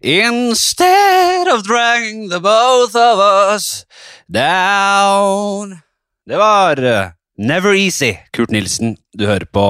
Instead 0.00 1.48
of 1.48 1.64
dragging 1.64 2.28
the 2.28 2.40
both 2.40 2.94
of 2.94 3.18
us 3.18 3.86
down 4.28 5.80
Det 6.28 6.36
var 6.36 6.76
eh, 6.84 7.10
Never 7.38 7.74
Easy, 7.74 8.14
Kurt 8.32 8.50
Nilsen. 8.50 8.96
Du 9.12 9.26
hører 9.26 9.44
på 9.52 9.64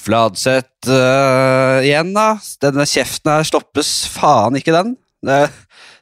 Fladseth 0.00 0.88
uh, 0.88 1.82
igjen, 1.82 2.12
da. 2.14 2.38
Denne 2.62 2.86
kjeften 2.88 3.32
her 3.32 3.44
stoppes 3.44 3.90
faen 4.08 4.56
ikke, 4.56 4.72
den. 4.72 4.94
Det, 5.26 5.40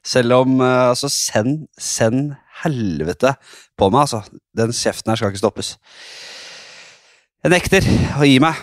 selv 0.06 0.36
om 0.42 0.60
uh, 0.60 0.90
Altså, 0.92 1.08
send, 1.10 1.66
send 1.80 2.34
helvete 2.62 3.32
på 3.80 3.88
meg, 3.88 4.04
altså. 4.04 4.22
Den 4.56 4.76
kjeften 4.76 5.10
her 5.10 5.18
skal 5.18 5.32
ikke 5.32 5.40
stoppes. 5.40 5.72
Jeg 7.42 7.54
nekter 7.56 7.88
å 8.20 8.28
gi 8.28 8.36
meg. 8.44 8.60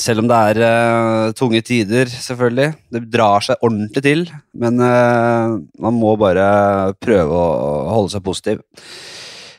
Selv 0.00 0.24
om 0.24 0.28
det 0.30 0.38
er 0.50 0.58
uh, 0.64 1.32
tunge 1.38 1.60
tider, 1.62 2.10
selvfølgelig. 2.10 2.72
Det 2.90 3.02
drar 3.12 3.44
seg 3.46 3.60
ordentlig 3.62 4.02
til. 4.02 4.24
Men 4.58 4.80
uh, 4.82 5.54
man 5.82 5.98
må 5.98 6.14
bare 6.18 6.94
prøve 7.02 7.30
å 7.38 7.92
holde 7.92 8.14
seg 8.14 8.24
positiv. 8.26 8.64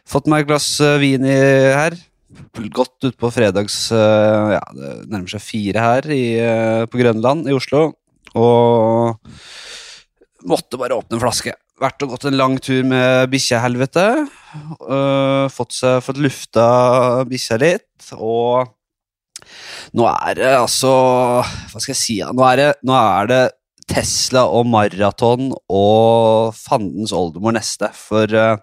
Fått 0.06 0.28
meg 0.30 0.44
et 0.44 0.50
glass 0.52 0.68
uh, 0.84 0.98
vin 1.02 1.24
i, 1.24 1.38
her. 1.72 1.96
Godt 2.76 3.08
utpå 3.08 3.30
fredags 3.32 3.76
Ja, 3.92 4.60
det 4.76 4.90
nærmer 5.12 5.30
seg 5.32 5.44
fire 5.44 5.84
her 5.84 6.08
i, 6.12 6.24
på 6.92 7.00
Grønland 7.00 7.48
i 7.48 7.56
Oslo. 7.56 7.86
Og 8.36 9.16
måtte 10.48 10.80
bare 10.80 10.98
åpne 11.00 11.16
en 11.16 11.24
flaske. 11.24 11.56
Vært 11.80 12.04
og 12.04 12.12
gått 12.12 12.28
en 12.28 12.38
lang 12.40 12.58
tur 12.64 12.84
med 12.88 13.32
bikkjehelvete. 13.32 14.06
Uh, 14.84 15.48
fått, 15.52 15.80
fått 16.04 16.20
lufta 16.24 16.68
bikkja 17.28 17.60
litt, 17.64 18.12
og 18.16 18.75
nå 19.96 20.08
er 20.12 20.40
det 20.40 20.50
altså 20.58 20.92
Hva 21.44 21.80
skal 21.80 21.94
jeg 21.94 22.02
si? 22.02 22.18
Nå 22.20 22.44
er 22.50 22.62
det, 22.62 22.72
nå 22.88 22.96
er 22.96 23.30
det 23.32 23.44
Tesla 23.86 24.48
og 24.50 24.66
maraton 24.68 25.52
og 25.70 26.56
fandens 26.58 27.14
oldemor 27.14 27.54
neste. 27.56 27.92
For 27.94 28.26
uh, 28.26 28.58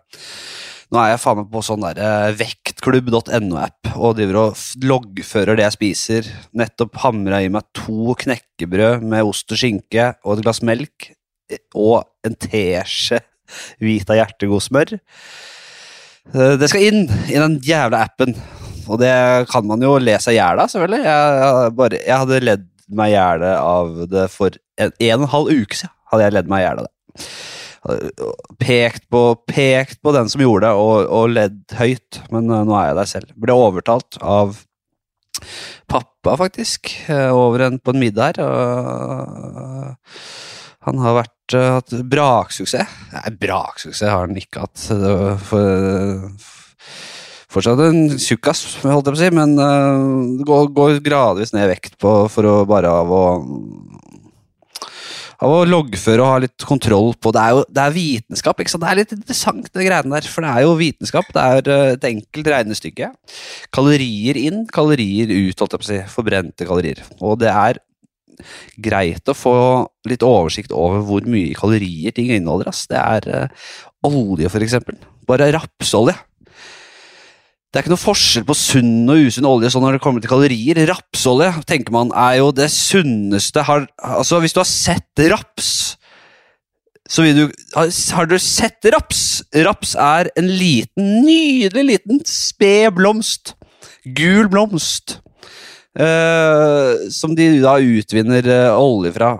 nå 0.92 0.98
er 1.00 1.12
jeg 1.12 1.22
faen 1.22 1.38
meg 1.38 1.50
på 1.52 1.62
sånn 1.64 1.84
derre 1.86 2.32
vektklubb.no-app 2.40 3.92
og 3.94 4.16
driver 4.18 4.40
og 4.42 4.64
loggfører 4.82 5.56
det 5.56 5.68
jeg 5.68 5.76
spiser. 5.78 6.30
Nettopp 6.58 6.98
hamra 7.04 7.40
i 7.40 7.50
meg 7.54 7.70
to 7.78 8.16
knekkebrød 8.24 9.06
med 9.06 9.30
ost 9.30 9.54
og 9.54 9.62
skinke 9.62 10.10
og 10.24 10.34
et 10.36 10.44
glass 10.44 10.60
melk 10.66 11.12
og 11.78 12.02
en 12.26 12.36
teskje 12.38 13.22
Vita 13.82 14.16
hjertegod 14.16 14.62
smør. 14.64 14.94
Eh, 16.32 16.54
Det 16.56 16.68
skal 16.70 16.86
inn 16.88 17.02
i 17.28 17.36
den 17.36 17.58
jævla 17.64 18.04
appen, 18.06 18.36
og 18.92 19.00
det 19.00 19.14
kan 19.50 19.66
man 19.68 19.82
jo 19.84 19.96
le 20.02 20.18
seg 20.20 20.36
i 20.36 20.40
hjel 20.40 20.60
av, 20.60 20.70
selvfølgelig. 20.72 21.02
Jeg, 21.06 21.72
bare, 21.78 22.00
jeg 22.02 22.22
hadde 22.24 22.42
ledd 22.44 22.66
meg 22.92 23.12
i 23.12 23.16
hjel 23.16 23.44
av 23.48 23.92
det 24.12 24.26
for 24.32 24.58
en, 24.80 24.92
en 24.92 25.14
og 25.16 25.26
en 25.26 25.32
halv 25.36 25.52
uke 25.62 25.78
siden. 25.78 25.94
hadde 26.12 26.26
jeg 26.26 26.36
ledd 26.36 26.50
meg 26.52 26.64
i 26.64 26.68
av 26.68 26.82
det. 26.84 26.92
Pekt 28.62 29.08
på, 29.10 29.22
pekt 29.48 30.02
på 30.04 30.12
den 30.14 30.28
som 30.30 30.44
gjorde 30.44 30.68
det, 30.68 30.74
og, 30.84 31.08
og 31.08 31.32
ledd 31.32 31.62
høyt, 31.78 32.20
men 32.34 32.50
eh, 32.52 32.66
nå 32.68 32.76
er 32.78 32.90
jeg 32.90 32.98
der 33.00 33.10
selv. 33.14 33.32
Ble 33.42 33.56
overtalt 33.56 34.20
av 34.20 34.60
pappa, 35.90 36.36
faktisk, 36.38 36.92
eh, 37.08 37.30
over 37.32 37.66
en, 37.66 37.80
på 37.82 37.94
en 37.94 38.02
middag 38.02 38.36
her. 38.36 39.96
Han 40.86 40.98
har 40.98 41.14
vært, 41.20 41.54
eh, 41.54 41.70
hatt 41.78 41.94
braksuksess. 42.10 42.98
Nei, 43.14 43.30
braksuksess 43.42 44.08
har 44.08 44.26
han 44.26 44.38
ikke 44.38 44.66
hatt. 44.66 44.82
For, 44.82 45.38
For, 46.38 46.61
fortsatt 47.52 47.82
en 47.84 48.04
tjukkas, 48.16 48.62
holdt 48.82 49.08
jeg 49.08 49.14
på 49.14 49.18
å 49.18 49.22
si, 49.22 49.30
men 49.36 49.56
uh, 49.60 50.42
går, 50.46 50.70
går 50.74 51.02
gradvis 51.04 51.52
ned 51.54 51.66
i 51.66 51.72
vekt 51.74 51.98
på, 52.00 52.14
for 52.32 52.48
å 52.48 52.56
bare 52.68 52.92
av 53.02 53.12
å 53.12 53.24
av 55.42 55.50
å 55.50 55.62
loggføre 55.66 56.22
og 56.22 56.30
ha 56.30 56.40
litt 56.44 56.66
kontroll 56.66 57.12
på 57.18 57.32
Det 57.34 57.42
er 57.42 57.54
jo 57.56 57.62
det 57.66 57.82
er 57.82 57.94
vitenskap. 57.96 58.60
ikke 58.60 58.72
sant? 58.72 58.84
Det 58.84 58.90
er 58.92 59.00
litt 59.00 59.14
interessant, 59.16 59.70
det 59.74 59.86
greiene 59.88 60.14
der. 60.14 60.28
For 60.30 60.46
det 60.46 60.52
er 60.52 60.66
jo 60.66 60.74
vitenskap. 60.78 61.30
Det 61.34 61.46
er 61.56 61.70
eh, 61.74 61.94
et 61.96 62.06
enkelt 62.12 62.50
regnestykke. 62.54 63.08
Kalorier 63.74 64.38
inn, 64.38 64.66
kalorier 64.70 65.32
ut, 65.32 65.58
holdt 65.58 65.74
jeg 65.74 65.82
på 65.82 65.88
å 65.88 65.90
si. 65.90 66.00
Forbrente 66.14 66.68
kalorier. 66.68 67.02
Og 67.20 67.40
det 67.42 67.50
er 67.50 67.82
greit 68.82 69.28
å 69.28 69.36
få 69.36 69.56
litt 70.08 70.22
oversikt 70.26 70.72
over 70.74 71.02
hvor 71.06 71.26
mye 71.30 71.56
kalorier 71.58 72.14
ting 72.14 72.30
inneholder. 72.30 72.70
Ass. 72.70 72.86
Det 72.90 73.00
er 73.00 73.30
uh, 73.50 73.72
olje, 74.08 74.50
eksempel. 74.62 75.00
Bare 75.26 75.50
rapsolje. 75.54 76.14
Det 77.72 77.80
er 77.80 77.86
ikke 77.86 77.94
noe 77.94 78.02
forskjell 78.02 78.44
på 78.44 78.56
sunn 78.58 79.08
og 79.08 79.30
usunn 79.30 79.48
olje 79.48 79.70
sånn 79.72 79.80
når 79.86 79.96
det 79.96 80.02
kommer 80.04 80.20
til 80.20 80.28
kalorier. 80.28 80.76
Rapsolje 80.90 81.48
tenker 81.64 81.94
man 81.94 82.12
er 82.12 82.42
jo 82.42 82.50
det 82.52 82.68
sunneste 82.74 83.64
har, 83.64 83.86
Altså, 83.96 84.42
hvis 84.44 84.52
du 84.52 84.60
har 84.60 84.68
sett 84.68 85.22
raps 85.32 85.72
så 87.12 87.24
vil 87.26 87.36
du 87.36 87.42
Har, 87.74 88.28
du 88.28 88.38
sett 88.40 88.86
raps? 88.94 89.42
Raps 89.66 89.96
er 89.98 90.30
en 90.38 90.48
liten, 90.48 91.24
nydelig 91.26 91.84
liten 91.88 92.22
sped 92.28 92.94
blomst. 92.96 93.54
Gul 94.04 94.48
blomst. 94.52 95.18
eh, 95.92 97.10
som 97.12 97.34
de 97.36 97.60
da 97.60 97.76
utvinner 97.76 98.46
eh, 98.48 98.76
olje 98.80 99.12
fra. 99.12 99.34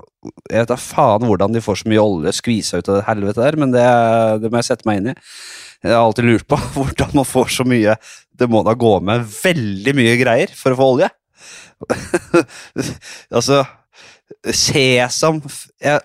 Jeg 0.50 0.60
vet 0.60 0.68
da 0.68 0.76
faen 0.76 1.24
hvordan 1.26 1.54
de 1.54 1.62
får 1.64 1.80
så 1.80 1.88
mye 1.88 2.02
olje 2.02 2.34
skvisa 2.36 2.78
ut 2.78 2.90
av 2.92 2.98
det 2.98 3.06
helvete 3.08 3.40
der, 3.40 3.56
men 3.58 3.72
det, 3.72 3.86
det 4.42 4.50
må 4.52 4.60
jeg 4.60 4.68
sette 4.68 4.86
meg 4.86 5.00
inn 5.00 5.08
i. 5.14 5.16
Jeg 5.82 5.94
har 5.94 6.04
alltid 6.04 6.28
lurt 6.28 6.46
på 6.48 6.58
hvordan 6.76 7.16
man 7.18 7.26
får 7.26 7.52
så 7.56 7.66
mye 7.66 7.96
Det 8.38 8.48
må 8.50 8.62
da 8.66 8.74
gå 8.78 8.94
med 9.04 9.26
veldig 9.26 9.94
mye 9.98 10.16
greier 10.20 10.52
for 10.56 10.74
å 10.74 10.78
få 10.78 10.88
olje. 10.94 11.10
altså 13.36 13.62
Sesam 14.54 15.42
jeg, 15.82 16.00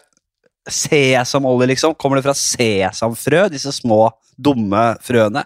Sesamolje, 0.68 1.70
liksom. 1.72 1.94
Kommer 1.96 2.20
det 2.20 2.26
fra 2.26 2.36
sesamfrø? 2.36 3.46
Disse 3.54 3.72
små, 3.72 4.10
dumme 4.36 4.98
frøene? 5.06 5.46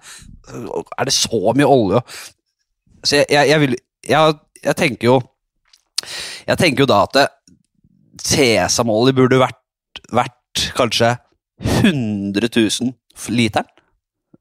Er 0.50 1.06
det 1.06 1.14
så 1.14 1.54
mye 1.54 1.68
olje? 1.70 2.02
Så 3.04 3.20
jeg, 3.20 3.28
jeg, 3.30 3.52
jeg 3.52 3.62
vil 3.62 3.76
jeg, 4.10 4.40
jeg 4.66 4.78
tenker 4.78 5.08
jo 5.08 5.20
Jeg 6.48 6.58
tenker 6.58 6.84
jo 6.84 6.90
da 6.90 7.04
at 7.06 7.14
det, 7.18 7.28
sesamolje 8.26 9.14
burde 9.18 9.40
vært, 9.42 9.62
vært 10.14 10.66
kanskje 10.78 11.14
100 11.62 12.50
000 12.50 12.92
literen. 13.34 13.70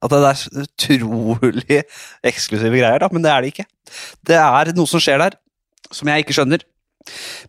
At 0.01 0.13
det 0.13 0.21
er 0.25 0.65
utrolig 0.65 1.83
eksklusive 2.25 2.73
greier, 2.81 3.03
da, 3.03 3.11
men 3.13 3.25
det 3.25 3.33
er 3.33 3.45
det 3.45 3.53
ikke. 3.53 3.67
Det 4.27 4.39
er 4.41 4.73
noe 4.77 4.89
som 4.89 5.03
skjer 5.03 5.21
der, 5.21 5.37
som 5.93 6.09
jeg 6.09 6.25
ikke 6.25 6.37
skjønner. 6.39 6.65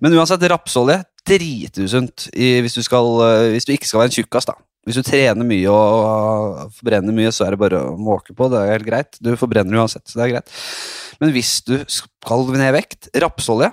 Men 0.03 0.15
uansett, 0.17 0.43
rapsolje 0.51 1.01
dritusunt 1.27 2.27
hvis, 2.33 2.75
du 2.75 2.81
eh, 2.81 3.47
hvis 3.53 3.67
du 3.67 3.73
ikke 3.75 3.87
skal 3.87 4.01
være 4.01 4.11
en 4.11 4.15
tjukkas. 4.15 4.47
da. 4.49 4.55
Hvis 4.87 4.97
du 4.97 5.05
trener 5.05 5.45
mye 5.45 5.69
og 5.69 6.71
forbrenner 6.79 7.13
mye, 7.13 7.29
så 7.35 7.45
er 7.45 7.53
det 7.53 7.61
bare 7.61 7.83
å 7.91 7.97
måke 7.99 8.33
på. 8.33 8.47
Det 8.49 8.61
er 8.61 8.73
helt 8.73 8.87
greit. 8.87 9.19
Du 9.21 9.29
forbrenner 9.37 9.77
uansett, 9.77 10.07
så 10.09 10.17
det 10.17 10.25
er 10.25 10.33
greit. 10.35 10.55
Men 11.21 11.33
hvis 11.35 11.59
du 11.67 11.75
skal 11.91 12.47
ned 12.57 12.73
vekt, 12.77 13.11
rapsolje 13.21 13.71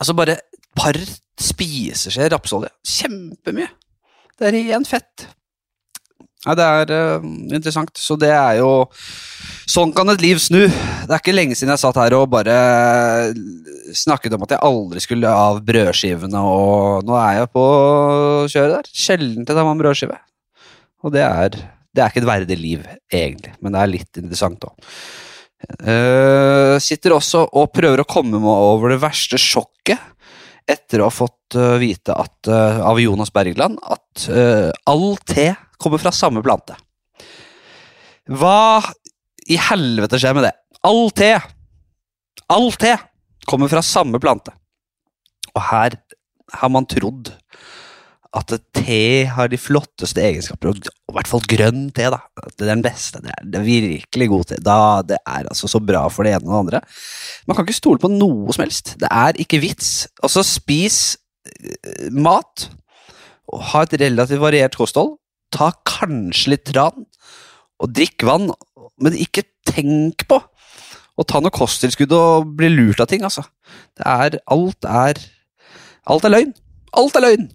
Altså 0.00 0.14
bare 0.16 0.38
et 0.38 0.68
par 0.74 0.96
spiseskjeer 1.38 2.32
rapsolje. 2.32 2.70
Kjempemye. 2.88 3.68
Det 4.38 4.48
er 4.48 4.56
rent 4.72 4.88
fett. 4.90 5.26
Ja, 6.44 6.54
det 6.58 6.64
er 6.64 6.92
uh, 6.92 7.24
interessant. 7.56 7.94
Så 7.98 8.18
det 8.20 8.32
er 8.34 8.60
jo 8.60 8.72
Sånn 9.64 9.94
kan 9.96 10.12
et 10.12 10.20
liv 10.20 10.36
snu. 10.42 10.66
Det 10.68 11.08
er 11.08 11.20
ikke 11.22 11.32
lenge 11.32 11.56
siden 11.56 11.72
jeg 11.72 11.80
satt 11.80 11.96
her 11.96 12.12
og 12.18 12.28
bare 12.34 12.54
snakket 13.96 14.36
om 14.36 14.44
at 14.44 14.52
jeg 14.52 14.60
aldri 14.66 15.00
skulle 15.00 15.30
av 15.32 15.62
brødskivene, 15.64 16.42
og 16.44 17.06
nå 17.08 17.16
er 17.16 17.38
jeg 17.38 17.50
på 17.54 17.64
kjøret 18.52 18.74
der. 18.74 18.90
Sjelden 18.92 19.48
til 19.48 19.56
med 19.56 19.72
en 19.72 19.80
brødskive. 19.80 20.18
Og 21.00 21.14
det 21.16 21.24
er, 21.24 21.56
det 21.96 22.04
er 22.04 22.12
ikke 22.12 22.20
et 22.20 22.28
verdig 22.28 22.58
liv, 22.60 22.84
egentlig, 23.08 23.54
men 23.64 23.72
det 23.72 23.80
er 23.80 23.92
litt 23.94 24.20
interessant 24.20 24.68
òg. 24.68 24.92
sitter 26.84 27.16
også 27.16 27.46
og 27.56 27.72
prøver 27.72 28.04
å 28.04 28.08
komme 28.08 28.36
meg 28.36 28.68
over 28.68 28.92
det 28.92 29.00
verste 29.00 29.40
sjokket 29.40 30.12
etter 30.70 31.02
å 31.02 31.08
ha 31.08 31.12
fått 31.12 31.56
eh, 31.58 31.76
vite 31.80 32.14
at, 32.16 32.48
uh, 32.48 32.80
av 32.88 33.00
Jonas 33.00 33.32
Bergland 33.34 33.78
at 33.82 34.26
eh, 34.32 34.70
all 34.88 35.14
te 35.28 35.50
kommer 35.80 36.02
fra 36.02 36.12
samme 36.14 36.42
plante. 36.44 36.76
Hva 38.30 38.80
i 39.50 39.58
helvete 39.60 40.20
skjer 40.20 40.36
med 40.36 40.46
det? 40.48 40.54
All 40.84 41.10
te! 41.16 41.34
All 42.52 42.70
te 42.76 42.94
kommer 43.48 43.70
fra 43.72 43.82
samme 43.84 44.20
plante. 44.20 44.54
Og 45.54 45.62
her 45.70 45.96
har 46.54 46.72
man 46.72 46.86
trodd 46.88 47.32
at 48.34 48.50
te 48.74 49.00
har 49.30 49.50
de 49.50 49.58
flotteste 49.60 50.22
egenskaper, 50.22 50.72
og 50.72 50.78
i 50.80 51.14
hvert 51.14 51.30
fall 51.30 51.44
grønn 51.50 51.84
te. 51.94 52.08
da. 52.10 52.18
Det 52.50 52.64
er 52.64 52.72
den 52.72 52.82
beste. 52.82 53.20
Det 53.22 53.30
er, 53.30 53.44
det 53.46 53.60
er 53.60 53.66
virkelig 53.68 54.28
god 54.32 54.48
te. 54.50 54.58
Da, 54.64 54.78
det 55.06 55.20
er 55.20 55.46
altså 55.50 55.70
så 55.70 55.78
bra 55.78 56.02
for 56.10 56.26
det 56.26 56.34
ene 56.34 56.48
og 56.48 56.50
det 56.50 56.62
andre. 56.62 56.80
Man 57.46 57.56
kan 57.56 57.66
ikke 57.66 57.78
stole 57.78 58.02
på 58.02 58.10
noe 58.10 58.54
som 58.56 58.64
helst. 58.66 58.96
Det 59.00 59.10
er 59.10 59.38
ikke 59.44 59.62
vits. 59.62 59.92
Altså, 60.18 60.42
spis 60.46 60.98
eh, 61.46 62.10
mat, 62.10 62.66
og 63.54 63.62
ha 63.70 63.84
et 63.86 63.94
relativt 64.02 64.42
variert 64.42 64.74
kosthold. 64.80 65.14
Ta 65.54 65.70
kanskje 65.86 66.54
litt 66.54 66.64
tran, 66.72 67.04
og 67.82 67.92
drikk 67.94 68.24
vann, 68.26 68.48
men 69.02 69.16
ikke 69.18 69.44
tenk 69.68 70.26
på 70.30 70.40
å 71.14 71.22
ta 71.30 71.38
noe 71.42 71.54
kosttilskudd 71.54 72.10
og 72.16 72.50
bli 72.58 72.72
lurt 72.72 73.00
av 73.02 73.06
ting, 73.10 73.22
altså. 73.26 73.44
Det 73.94 74.06
er 74.06 74.40
Alt 74.50 74.86
er 74.88 75.20
Alt 76.10 76.26
er 76.26 76.34
løgn. 76.34 76.50
Alt 76.98 77.16
er 77.16 77.24
løgn! 77.24 77.46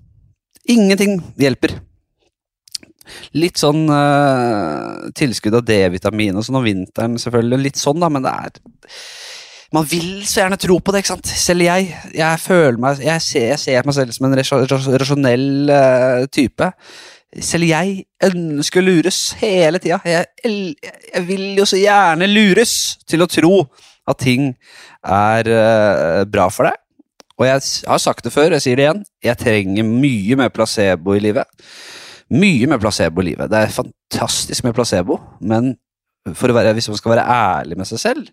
Ingenting 0.70 1.20
hjelper. 1.40 1.76
Litt 3.38 3.58
sånn 3.62 3.88
uh, 3.90 5.10
tilskudd 5.18 5.56
av 5.60 5.66
D-vitamin 5.66 6.38
og 6.38 6.46
sånn 6.46 6.60
om 6.60 6.66
vinteren, 6.66 7.18
selvfølgelig. 7.22 7.62
Litt 7.68 7.80
sånn, 7.82 8.00
da, 8.02 8.10
men 8.14 8.26
det 8.26 8.34
er 8.34 8.60
Man 9.74 9.86
vil 9.90 10.24
så 10.26 10.44
gjerne 10.44 10.58
tro 10.62 10.80
på 10.82 10.94
det, 10.94 11.04
ikke 11.04 11.12
sant? 11.16 11.30
Selv 11.30 11.66
jeg. 11.66 11.90
Jeg 12.18 12.42
føler 12.42 12.80
meg 12.82 13.02
Jeg 13.06 13.22
ser, 13.26 13.48
jeg 13.52 13.62
ser 13.62 13.86
meg 13.90 13.98
selv 13.98 14.16
som 14.16 14.26
en 14.30 14.38
rasjo- 14.40 14.62
rasjo- 14.66 14.98
rasjonell 15.02 15.48
uh, 15.74 16.24
type. 16.34 16.72
Selv 17.46 17.70
jeg 17.70 18.08
ønsker 18.26 18.82
å 18.82 18.88
lures 18.88 19.20
hele 19.38 19.78
tida. 19.82 20.00
Jeg, 20.08 20.26
jeg 21.14 21.26
vil 21.28 21.44
jo 21.60 21.68
så 21.70 21.78
gjerne 21.78 22.30
lures 22.30 22.74
til 23.10 23.22
å 23.22 23.30
tro 23.30 23.54
at 24.10 24.18
ting 24.24 24.54
er 25.06 25.50
uh, 25.54 26.24
bra 26.26 26.48
for 26.50 26.70
deg. 26.70 26.80
Og 27.40 27.46
jeg 27.48 27.62
har 27.88 28.02
sagt 28.02 28.26
det 28.26 28.34
før, 28.34 28.56
jeg 28.58 28.66
sier 28.66 28.80
det 28.80 28.88
igjen. 28.88 29.04
Jeg 29.24 29.40
trenger 29.40 29.88
mye 29.88 30.40
mer 30.42 30.50
placebo 30.52 31.14
i 31.16 31.22
livet. 31.24 31.48
Mye 32.36 32.68
mer 32.68 32.82
placebo 32.82 33.24
i 33.24 33.30
livet. 33.30 33.48
Det 33.52 33.62
er 33.62 33.78
fantastisk 33.78 34.66
med 34.66 34.76
placebo, 34.76 35.20
men 35.40 35.76
være, 36.26 36.74
hvis 36.74 36.90
man 36.92 37.00
skal 37.00 37.16
være 37.16 37.28
ærlig 37.32 37.78
med 37.78 37.88
seg 37.88 38.02
selv, 38.02 38.28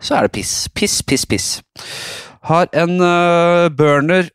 så 0.00 0.14
er 0.14 0.28
det 0.28 0.36
piss. 0.36 0.68
Piss, 0.74 1.02
piss, 1.02 1.26
piss. 1.26 1.48
Har 2.46 2.68
en 2.72 3.00
uh, 3.02 3.66
burner, 3.74 4.30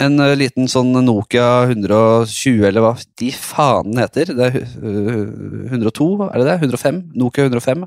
en 0.00 0.20
øh, 0.22 0.34
liten 0.38 0.68
sånn 0.70 0.94
Nokia 1.04 1.64
120, 1.68 2.62
eller 2.68 2.84
hva 2.84 2.92
de 3.20 3.30
faen 3.36 3.98
heter. 4.00 4.32
Det 4.36 4.48
er 4.48 4.60
øh, 4.80 5.66
102, 5.68 6.08
er 6.30 6.38
det 6.40 6.46
det? 6.48 6.56
105? 6.70 7.02
Nokia 7.18 7.48
105. 7.50 7.84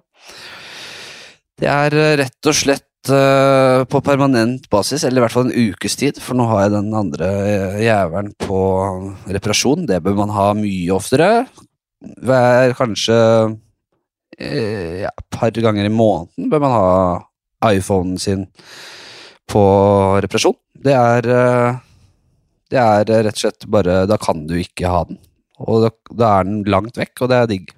Det 1.62 1.72
er 1.72 1.96
øh, 1.96 2.14
rett 2.22 2.52
og 2.52 2.58
slett 2.58 3.12
øh, 3.14 3.86
på 3.90 4.02
permanent 4.06 4.70
basis, 4.70 5.04
eller 5.04 5.22
i 5.22 5.26
hvert 5.26 5.36
fall 5.36 5.50
en 5.50 5.70
ukes 5.72 5.98
tid, 6.00 6.22
for 6.22 6.38
nå 6.38 6.48
har 6.52 6.66
jeg 6.66 6.76
den 6.78 6.92
andre 6.98 7.30
jævelen 7.82 8.34
på 8.46 8.60
reparasjon. 9.38 9.88
Det 9.90 10.02
bør 10.04 10.20
man 10.22 10.36
ha 10.36 10.50
mye 10.58 10.96
oftere. 10.96 11.30
Hver 12.22 12.76
kanskje 12.78 13.16
eh, 14.38 15.06
ja, 15.06 15.14
par 15.32 15.56
ganger 15.56 15.88
i 15.88 15.94
måneden 15.94 16.52
bør 16.52 16.62
man 16.62 16.76
ha 16.76 17.72
iPhonen 17.74 18.20
sin 18.22 18.46
på 19.50 19.64
reparasjon. 20.22 20.58
Det 20.86 20.94
er 20.94 21.30
eh, 21.32 21.82
Det 22.72 22.82
er 22.82 23.10
eh, 23.10 23.24
rett 23.28 23.38
og 23.38 23.44
slett 23.46 23.66
bare 23.72 24.04
Da 24.10 24.18
kan 24.22 24.46
du 24.50 24.56
ikke 24.60 24.90
ha 24.92 25.06
den. 25.10 25.20
Og 25.64 25.86
da, 25.86 25.92
da 26.12 26.32
er 26.40 26.48
den 26.48 26.64
langt 26.68 26.98
vekk, 27.00 27.24
og 27.24 27.32
det 27.32 27.40
er 27.40 27.52
digg. 27.52 27.74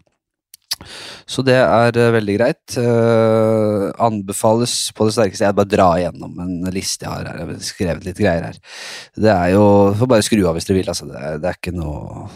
Så 1.27 1.43
det 1.45 1.57
er 1.57 1.97
eh, 1.97 2.11
veldig 2.13 2.35
greit. 2.37 2.77
Uh, 2.77 3.89
anbefales 4.03 4.75
på 4.95 5.07
det 5.07 5.15
sterkeste. 5.15 5.47
Jeg 5.47 5.57
bare 5.57 5.71
drar 5.71 6.01
igjennom 6.01 6.37
en 6.43 6.69
liste 6.73 7.05
jeg 7.05 7.11
har 7.11 7.25
her. 7.27 7.39
Jeg 7.41 7.49
har 7.49 7.63
skrevet 7.69 8.05
litt 8.07 8.21
greier 8.21 8.45
her. 8.49 8.59
Det 9.17 9.33
er 9.33 9.55
jo 9.55 9.65
Får 9.97 10.11
bare 10.13 10.25
skru 10.25 10.43
av 10.45 10.57
hvis 10.57 10.69
dere 10.69 10.79
vil, 10.79 10.91
altså. 10.93 11.09
Det 11.09 11.17
er, 11.17 11.41
det 11.41 11.49
er 11.51 11.59
ikke 11.59 11.75
noe 11.75 12.27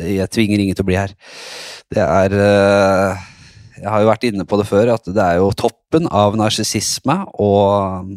Jeg 0.00 0.32
tvinger 0.34 0.64
ingen 0.64 0.76
til 0.76 0.86
å 0.86 0.90
bli 0.90 0.98
her. 0.98 1.14
Det 1.94 2.04
er 2.04 2.36
uh, 2.36 3.24
Jeg 3.78 3.90
har 3.94 4.04
jo 4.04 4.10
vært 4.10 4.28
inne 4.30 4.48
på 4.48 4.60
det 4.60 4.68
før, 4.68 4.94
at 4.98 5.10
det 5.10 5.24
er 5.24 5.40
jo 5.40 5.54
toppen 5.58 6.10
av 6.10 6.38
narsissisme 6.38 7.20
og 7.42 8.14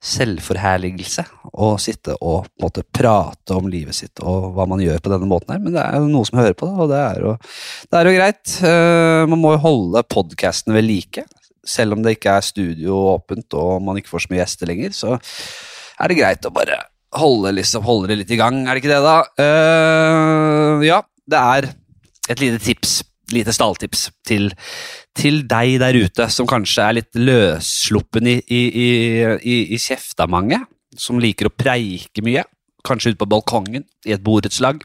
selvforherligelse 0.00 1.26
å 1.60 1.74
sitte 1.80 2.14
og 2.24 2.46
på 2.46 2.60
en 2.60 2.64
måte 2.64 2.84
prate 2.88 3.56
om 3.56 3.66
livet 3.68 3.96
sitt 3.98 4.22
og 4.24 4.54
hva 4.56 4.64
man 4.68 4.80
gjør 4.80 5.02
på 5.04 5.12
denne 5.12 5.28
måten 5.28 5.52
her, 5.52 5.60
men 5.60 5.74
det 5.74 5.82
er 5.82 5.98
jo 6.00 6.08
noe 6.08 6.28
som 6.28 6.40
hører 6.40 6.56
på 6.56 6.68
og 6.70 6.88
det 6.92 7.00
er 7.02 7.20
jo, 7.20 7.34
det 7.90 7.98
er 7.98 8.08
jo 8.08 8.14
greit. 8.16 8.54
Eh, 8.64 9.24
man 9.28 9.42
må 9.42 9.52
jo 9.56 9.64
holde 9.66 10.04
podkasten 10.08 10.72
ved 10.76 10.86
like. 10.88 11.26
Selv 11.66 11.96
om 11.96 12.04
det 12.04 12.16
ikke 12.16 12.38
er 12.38 12.46
studio 12.46 12.96
åpent 13.12 13.58
og 13.60 13.84
man 13.84 14.00
ikke 14.00 14.14
får 14.14 14.24
så 14.24 14.32
mye 14.32 14.40
gjester 14.40 14.72
lenger, 14.72 14.96
så 14.96 15.18
er 16.00 16.08
det 16.08 16.18
greit 16.22 16.48
å 16.48 16.54
bare 16.54 16.80
holde, 17.20 17.52
liksom, 17.58 17.84
holde 17.84 18.08
det 18.12 18.20
litt 18.22 18.32
i 18.32 18.38
gang, 18.40 18.62
er 18.64 18.76
det 18.76 18.84
ikke 18.84 18.94
det, 18.94 19.02
da? 19.04 19.18
Uh, 19.36 20.84
ja, 20.86 21.00
det 21.28 21.40
er 21.40 21.70
et 22.30 22.40
lite 22.40 22.60
tips, 22.62 23.00
lite 23.34 23.54
stalltips 23.54 24.08
til, 24.26 24.50
til 25.16 25.42
deg 25.48 25.78
der 25.82 25.98
ute 26.00 26.28
som 26.32 26.48
kanskje 26.50 26.86
er 26.86 26.98
litt 27.00 27.18
løssluppen 27.18 28.28
i, 28.30 28.36
i, 28.46 28.62
i, 28.68 28.88
i, 29.40 29.58
i 29.74 29.80
kjeftamanget, 29.80 30.66
som 30.98 31.20
liker 31.22 31.48
å 31.48 31.54
preike 31.54 32.24
mye, 32.26 32.44
kanskje 32.86 33.14
ute 33.14 33.22
på 33.22 33.30
balkongen 33.30 33.86
i 34.06 34.14
et 34.16 34.24
borettslag. 34.24 34.82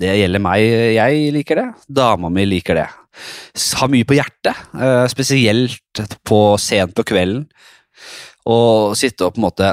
Det 0.00 0.14
gjelder 0.16 0.42
meg, 0.42 0.64
jeg 0.96 1.34
liker 1.34 1.60
det, 1.60 1.68
dama 1.88 2.30
mi 2.32 2.46
liker 2.48 2.80
det. 2.80 2.88
Har 3.80 3.90
mye 3.92 4.06
på 4.08 4.16
hjertet, 4.16 4.56
eh, 4.78 5.04
spesielt 5.10 6.02
på 6.26 6.40
sent 6.62 6.94
på 6.96 7.04
kvelden, 7.10 7.46
og 8.48 8.96
sitte 8.98 9.26
og 9.26 9.34
på 9.34 9.42
en 9.42 9.48
måte 9.48 9.72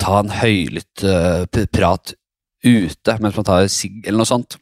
ta 0.00 0.20
en 0.20 0.32
høylytt 0.34 1.04
eh, 1.06 1.66
prat 1.72 2.14
ute 2.60 3.16
mens 3.22 3.38
man 3.38 3.46
tar 3.46 3.70
sigg 3.72 4.02
eller 4.04 4.20
noe 4.20 4.28
sånt. 4.28 4.58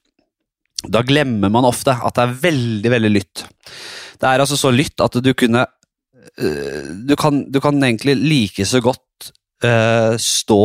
Da 0.87 1.03
glemmer 1.03 1.51
man 1.51 1.67
ofte 1.67 1.97
at 1.97 2.15
det 2.15 2.25
er 2.25 2.37
veldig, 2.45 2.91
veldig 2.95 3.11
lytt. 3.11 3.45
Det 4.19 4.29
er 4.29 4.43
altså 4.43 4.59
så 4.59 4.71
lytt 4.75 5.01
at 5.03 5.19
du 5.23 5.33
kunne 5.35 5.65
øh, 6.39 6.91
du, 7.09 7.17
kan, 7.19 7.45
du 7.51 7.59
kan 7.63 7.83
egentlig 7.83 8.15
like 8.19 8.67
så 8.67 8.81
godt 8.85 9.33
øh, 9.65 10.15
stå 10.23 10.63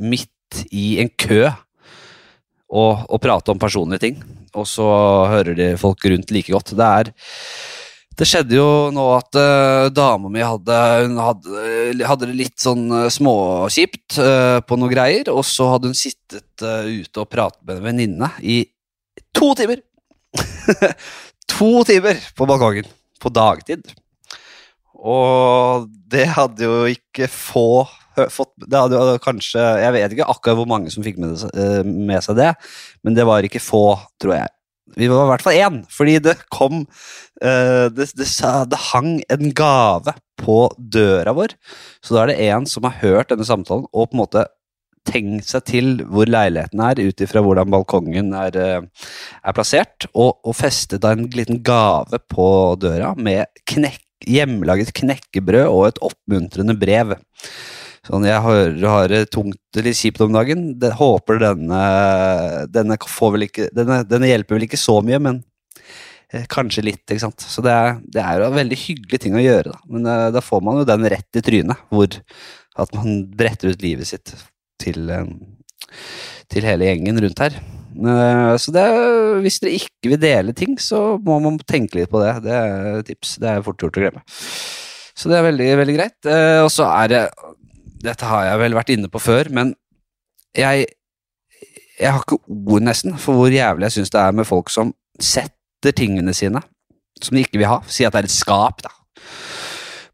midt 0.00 0.64
i 0.72 0.98
en 1.02 1.10
kø 1.12 1.44
og, 2.70 3.04
og 3.10 3.20
prate 3.20 3.52
om 3.52 3.58
personlige 3.60 4.02
ting, 4.06 4.22
og 4.54 4.66
så 4.66 4.86
hører 5.30 5.54
de 5.58 5.76
folk 5.78 6.04
rundt 6.06 6.30
like 6.30 6.52
godt. 6.52 6.72
Det 6.78 6.86
er 6.86 7.12
det 8.20 8.26
skjedde 8.28 8.52
jo 8.52 8.90
nå 8.92 9.04
at 9.16 9.36
uh, 9.38 9.86
dama 9.96 10.28
mi 10.28 10.42
hadde, 10.44 10.76
hadde, 11.16 12.04
hadde 12.04 12.26
det 12.28 12.36
litt 12.36 12.58
sånn 12.60 12.90
uh, 12.92 13.06
småkjipt 13.08 14.18
uh, 14.20 14.58
på 14.60 14.76
noe 14.76 14.92
greier, 14.92 15.30
og 15.32 15.40
så 15.48 15.70
hadde 15.72 15.88
hun 15.88 15.96
sittet 15.96 16.64
uh, 16.66 16.84
ute 16.84 17.22
og 17.22 17.30
pratet 17.32 17.62
med 17.64 17.78
en 17.78 17.86
venninne 17.86 18.28
i 18.44 18.60
to 19.36 19.54
timer! 19.58 19.82
to 21.54 21.70
timer 21.88 22.20
på 22.36 22.46
balkongen 22.48 22.88
på 23.20 23.32
dagtid. 23.34 23.90
Og 25.00 25.88
det 26.12 26.26
hadde 26.34 26.66
jo 26.66 26.84
ikke 26.90 27.28
få 27.30 27.86
fått 28.28 28.50
Det 28.66 28.76
hadde 28.76 28.98
jo 28.98 29.20
kanskje 29.22 29.62
Jeg 29.80 29.94
vet 29.94 30.14
ikke 30.14 30.28
akkurat 30.28 30.58
hvor 30.58 30.68
mange 30.68 30.90
som 30.92 31.04
fikk 31.04 31.20
med, 31.22 31.38
det, 31.38 31.50
øh, 31.56 31.86
med 31.86 32.24
seg 32.26 32.36
det, 32.36 32.50
men 33.06 33.16
det 33.16 33.24
var 33.24 33.46
ikke 33.46 33.62
få, 33.62 33.94
tror 34.20 34.34
jeg. 34.34 34.50
Vi 34.98 35.06
var 35.08 35.24
i 35.24 35.30
hvert 35.30 35.44
fall 35.46 35.56
én, 35.56 35.78
fordi 35.88 36.18
det 36.20 36.34
kom 36.52 36.82
eh, 37.40 37.86
det, 37.94 38.10
det, 38.18 38.26
det 38.26 38.80
hang 38.90 39.20
en 39.30 39.54
gave 39.56 40.14
på 40.40 40.58
døra 40.76 41.32
vår. 41.36 41.54
Så 42.02 42.16
da 42.16 42.24
er 42.24 42.32
det 42.32 42.48
en 42.50 42.66
som 42.68 42.88
har 42.88 42.98
hørt 43.00 43.30
denne 43.30 43.46
samtalen 43.46 43.86
og 43.92 44.10
på 44.10 44.18
en 44.18 44.22
måte 44.24 44.44
tenkt 45.08 45.48
seg 45.48 45.64
til 45.68 45.90
hvor 46.10 46.28
leiligheten 46.30 46.82
er, 46.84 47.00
ut 47.00 47.24
ifra 47.24 47.42
hvordan 47.44 47.72
balkongen 47.72 48.32
er, 48.36 48.56
eh, 48.60 49.10
er 49.40 49.56
plassert, 49.56 50.06
og, 50.12 50.38
og 50.44 50.56
festet 50.58 51.02
da 51.04 51.14
en 51.16 51.26
liten 51.34 51.62
gave 51.64 52.20
på 52.30 52.46
døra 52.80 53.14
med 53.16 53.48
knekk, 53.70 54.02
hjemmelaget 54.28 54.92
knekkebrød 55.00 55.66
og 55.66 55.86
et 55.88 56.00
oppmuntrende 56.04 56.76
brev. 56.78 57.14
Sånn, 58.06 58.24
jeg 58.24 58.40
har, 58.44 58.74
har 58.92 59.12
det 59.12 59.26
tungt 59.32 59.76
eller 59.76 59.96
kjipt 59.96 60.22
om 60.24 60.34
dagen. 60.34 60.70
Det, 60.80 60.92
håper 60.96 61.40
denne 61.40 61.80
denne, 62.72 62.96
ikke, 63.44 63.68
denne 63.76 64.02
denne 64.08 64.30
hjelper 64.30 64.56
vel 64.56 64.66
ikke 64.66 64.80
så 64.80 64.98
mye, 65.04 65.20
men 65.20 65.42
eh, 66.32 66.46
kanskje 66.50 66.84
litt. 66.86 67.04
ikke 67.06 67.22
sant? 67.26 67.44
Så 67.44 67.64
det 67.64 67.74
er, 67.74 67.98
det 68.04 68.24
er 68.24 68.40
jo 68.40 68.48
en 68.48 68.56
veldig 68.56 68.80
hyggelig 68.84 69.20
ting 69.24 69.36
å 69.36 69.44
gjøre, 69.44 69.74
da. 69.74 69.82
Men 69.92 70.08
uh, 70.08 70.28
da 70.34 70.44
får 70.44 70.64
man 70.64 70.80
jo 70.80 70.88
den 70.88 71.10
rett 71.12 71.40
i 71.40 71.44
trynet, 71.44 71.84
hvor 71.92 72.16
at 72.80 72.96
man 72.96 73.22
bretter 73.36 73.74
ut 73.74 73.84
livet 73.84 74.08
sitt 74.08 74.32
til, 74.80 75.10
eh, 75.10 75.28
til 76.50 76.66
hele 76.66 76.88
gjengen 76.88 77.20
rundt 77.22 77.42
her. 77.44 77.56
Eh, 78.00 78.56
Så 78.60 78.72
det, 78.74 78.84
hvis 79.44 79.60
dere 79.62 79.76
ikke 79.78 80.12
vil 80.14 80.20
dele 80.22 80.52
ting, 80.56 80.76
så 80.80 81.18
må 81.22 81.40
man 81.42 81.58
tenke 81.58 81.98
litt 82.00 82.10
på 82.10 82.22
det. 82.22 82.42
Det 82.44 82.52
er 82.54 83.02
tips. 83.06 83.36
Det 83.42 83.48
er 83.50 83.62
fort 83.66 83.78
gjort 83.82 83.98
å 83.98 84.04
glemme. 84.04 84.22
Så 85.14 85.28
det 85.28 85.36
er 85.38 85.48
veldig, 85.50 85.70
veldig 85.82 85.96
greit. 85.98 86.18
Eh, 86.26 86.62
Og 86.64 86.70
så 86.70 86.86
er 86.88 87.08
det 87.08 87.24
Dette 88.00 88.24
har 88.24 88.44
jeg 88.46 88.58
vel 88.62 88.72
vært 88.72 88.90
inne 88.94 89.08
på 89.12 89.20
før, 89.20 89.50
men 89.52 89.74
jeg 90.56 90.86
Jeg 92.00 92.12
har 92.12 92.22
ikke 92.22 92.38
ord, 92.48 92.80
nesten, 92.80 93.18
for 93.20 93.34
hvor 93.36 93.50
jævlig 93.52 93.82
jeg 93.90 93.92
syns 93.92 94.10
det 94.10 94.20
er 94.22 94.32
med 94.32 94.46
folk 94.48 94.70
som 94.70 94.94
setter 95.20 95.92
tingene 95.92 96.32
sine 96.32 96.62
som 97.20 97.36
de 97.36 97.42
ikke 97.44 97.58
vil 97.60 97.68
ha. 97.68 97.80
Si 97.86 98.06
at 98.06 98.14
det 98.14 98.22
er 98.22 98.28
et 98.30 98.32
skap, 98.32 98.80
da. 98.80 98.88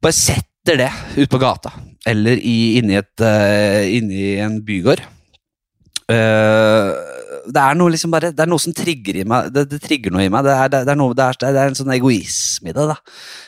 Bare 0.03 0.13
setter 0.67 0.81
det 0.83 1.23
ut 1.23 1.31
på 1.31 1.39
gata, 1.39 1.71
eller 2.07 2.41
i, 2.43 2.79
inni, 2.81 2.97
et, 2.99 3.23
uh, 3.23 3.87
inni 3.87 4.35
en 4.43 4.59
bygård. 4.67 5.03
uh, 6.11 6.91
det 7.47 7.63
er 7.63 7.77
noe 7.79 7.93
liksom 7.93 8.11
bare 8.11 8.33
Det 8.35 8.43
er 8.43 8.49
noe 8.51 8.63
som 8.63 8.75
trigger 8.75 9.21
i 9.21 9.25
meg 9.27 9.53
Det, 9.55 9.63
det 9.71 9.79
trigger 9.85 10.11
noe 10.11 10.25
i 10.25 10.31
meg. 10.31 10.43
Det 10.43 10.55
er, 10.55 10.71
det, 10.73 10.81
er, 10.91 10.99
noe, 10.99 11.15
er, 11.15 11.37
det 11.39 11.51
er 11.63 11.71
en 11.71 11.79
sånn 11.79 11.93
egoisme 11.95 12.73
i 12.73 12.75
det. 12.75 12.87
da 12.91 12.97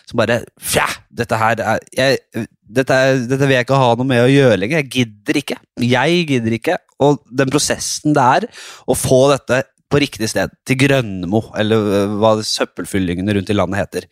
Som 0.06 0.20
bare 0.20 0.37
Fja! 0.54 0.84
Dette 1.10 1.38
her 1.40 1.64
er, 1.64 1.82
jeg, 1.96 2.46
dette, 2.62 2.98
dette 3.26 3.42
vil 3.42 3.56
jeg 3.56 3.66
ikke 3.66 3.80
ha 3.80 3.88
noe 3.98 4.06
med 4.06 4.22
å 4.22 4.30
gjøre 4.30 4.60
lenger. 4.60 4.84
Jeg 4.84 4.90
gidder 4.94 5.40
ikke. 5.40 5.56
Jeg 5.82 6.22
gidder 6.30 6.54
ikke. 6.60 6.78
Og 7.02 7.18
den 7.40 7.50
prosessen 7.50 8.14
det 8.14 8.28
er 8.38 8.46
å 8.87 8.94
få 8.94 9.25
dette 9.32 9.64
på 9.88 10.00
riktig 10.02 10.28
sted, 10.30 10.52
til 10.68 10.78
Grønmo, 10.80 11.42
eller 11.59 11.92
øh, 12.00 12.16
hva 12.21 12.35
søppelfyllingene 12.45 13.35
rundt 13.37 13.52
i 13.52 13.57
landet 13.57 13.80
heter. 13.80 14.09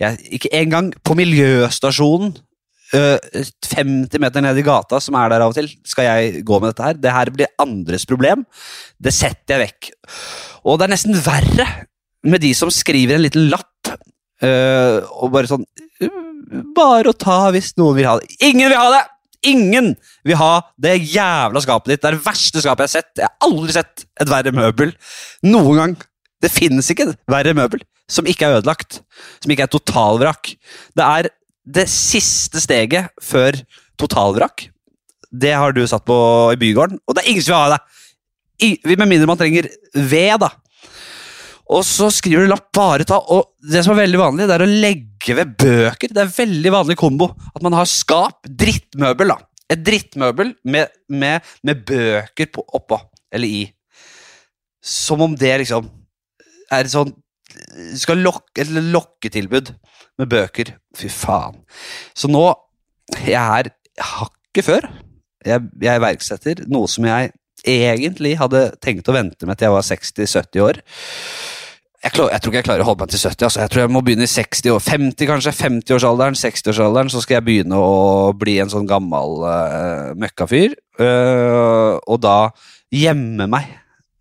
Jeg, 0.00 0.20
ikke 0.38 0.52
engang 0.56 0.92
på 1.04 1.16
miljøstasjonen 1.18 2.32
øh, 2.96 3.18
50 3.76 4.20
meter 4.22 4.44
ned 4.44 4.60
i 4.60 4.64
gata, 4.66 5.00
som 5.02 5.18
er 5.20 5.32
der 5.32 5.44
av 5.44 5.52
og 5.52 5.58
til, 5.58 5.68
skal 5.84 6.08
jeg 6.08 6.44
gå 6.48 6.60
med 6.60 6.72
dette 6.72 6.86
her. 6.86 6.98
Det 7.04 7.14
her 7.16 7.32
blir 7.36 7.52
andres 7.60 8.08
problem. 8.08 8.46
Det 8.96 9.12
setter 9.14 9.58
jeg 9.58 9.68
vekk. 9.68 9.92
Og 10.64 10.80
det 10.80 10.88
er 10.88 10.94
nesten 10.96 11.20
verre 11.26 11.68
med 12.24 12.42
de 12.44 12.52
som 12.56 12.72
skriver 12.72 13.16
en 13.16 13.24
liten 13.24 13.48
lapp 13.52 13.92
øh, 14.44 14.98
og 15.20 15.32
bare 15.36 15.52
sånn 15.52 15.64
«Øh, 16.00 16.26
Bare 16.74 17.12
å 17.12 17.14
ta 17.14 17.52
hvis 17.54 17.76
noen 17.78 17.94
vil 17.94 18.08
ha 18.08 18.16
det. 18.18 18.32
Ingen 18.42 18.72
vil 18.72 18.78
ha 18.80 18.88
det! 18.96 19.02
Ingen 19.46 19.94
vil 20.26 20.36
ha 20.36 20.52
det 20.80 20.98
jævla 21.14 21.62
skapet 21.64 21.94
ditt. 21.94 22.02
Det 22.02 22.10
er 22.10 22.16
det 22.18 22.24
verste 22.26 22.60
skapet 22.60 22.84
jeg 22.84 22.90
har 22.90 22.94
sett. 22.98 23.12
Jeg 23.22 23.28
har 23.28 23.46
aldri 23.48 23.72
sett 23.76 24.04
et 24.20 24.28
verre 24.32 24.52
møbel 24.52 24.92
noen 25.48 25.78
gang. 25.80 25.94
Det 26.40 26.50
finnes 26.52 26.88
ikke 26.92 27.08
et 27.10 27.18
verre 27.30 27.54
møbel 27.56 27.82
som 28.10 28.26
ikke 28.28 28.48
er 28.48 28.58
ødelagt. 28.58 29.00
Som 29.40 29.52
ikke 29.54 29.64
er 29.68 29.72
totalvrak. 29.72 30.52
Det 30.96 31.06
er 31.06 31.30
det 31.70 31.86
siste 31.92 32.60
steget 32.60 33.08
før 33.22 33.56
totalvrak. 34.00 34.66
Det 35.30 35.52
har 35.54 35.72
du 35.76 35.84
satt 35.86 36.02
på 36.08 36.16
i 36.52 36.58
bygården, 36.58 36.98
og 37.06 37.14
det 37.14 37.22
er 37.22 37.28
ingen 37.30 37.44
som 37.46 37.54
vil 37.54 37.60
ha 37.62 37.76
det! 37.76 37.80
I- 38.66 38.96
Med 38.98 39.06
mindre 39.08 39.26
man 39.30 39.38
trenger 39.38 39.68
ved, 39.94 40.40
da. 40.42 40.48
Og 41.70 41.84
så 41.86 42.08
skriver 42.10 42.44
du 42.44 42.50
lapp 42.50 42.66
bare 42.74 43.06
ta, 43.06 43.20
og 43.30 43.54
det 43.62 43.84
som 43.86 43.94
er 43.94 44.02
veldig 44.02 44.18
vanlig, 44.18 44.48
det 44.50 44.56
er 44.56 44.64
å 44.64 44.70
legge 44.70 45.36
ved 45.38 45.52
bøker. 45.60 46.10
Det 46.10 46.24
er 46.24 46.32
veldig 46.34 46.72
vanlig 46.74 46.96
kombo. 46.98 47.30
At 47.54 47.62
man 47.62 47.76
har 47.78 47.86
skap, 47.88 48.42
drittmøbel, 48.42 49.30
da. 49.30 49.38
Et 49.70 49.82
drittmøbel 49.86 50.54
med, 50.66 50.90
med, 51.14 51.46
med 51.62 51.84
bøker 51.86 52.50
på, 52.50 52.64
oppå, 52.74 52.98
eller 53.30 53.46
i. 53.60 53.62
Som 54.82 55.22
om 55.22 55.36
det 55.38 55.52
liksom 55.62 55.86
er 56.70 56.86
et 56.86 56.92
sånn 56.92 57.12
skal 57.98 58.20
lokke, 58.22 58.62
et 58.62 58.70
lokketilbud 58.70 59.72
med 60.20 60.30
bøker. 60.30 60.74
Fy 60.96 61.10
faen. 61.12 61.62
Så 62.14 62.30
nå 62.30 62.48
Jeg 63.10 63.34
er 63.34 63.70
hakket 63.98 64.64
før. 64.64 64.84
Jeg, 65.42 65.64
jeg 65.82 65.98
iverksetter 65.98 66.60
noe 66.70 66.86
som 66.90 67.06
jeg 67.08 67.32
egentlig 67.66 68.36
hadde 68.38 68.68
tenkt 68.82 69.08
å 69.10 69.14
vente 69.16 69.48
med 69.48 69.58
til 69.58 69.66
jeg 69.66 69.74
var 69.74 69.86
60-70 69.88 70.62
år. 70.62 70.78
Jeg, 72.00 72.14
klar, 72.16 72.30
jeg 72.32 72.40
tror 72.40 72.52
ikke 72.52 72.60
jeg 72.62 72.64
klarer 72.64 72.82
å 72.82 72.88
holde 72.88 73.04
meg 73.04 73.10
til 73.12 73.20
70. 73.20 73.44
Altså. 73.44 73.60
Jeg 73.60 73.72
tror 73.72 73.82
jeg 73.82 73.92
må 73.92 74.00
begynne 74.04 74.24
i 74.24 74.30
60 74.32 74.72
år, 74.72 74.80
50 74.86 75.28
kanskje, 75.28 75.52
50-årsalderen, 75.58 76.38
60-årsalderen, 76.40 77.10
så 77.12 77.20
skal 77.20 77.36
jeg 77.36 77.44
begynne 77.44 77.76
å 77.76 78.30
bli 78.40 78.54
en 78.62 78.72
sånn 78.72 78.88
gammel 78.88 79.44
uh, 79.44 80.06
møkkafyr. 80.16 80.78
Uh, 80.96 82.00
og 82.00 82.22
da 82.24 82.38
gjemme 82.88 83.50
meg 83.52 83.68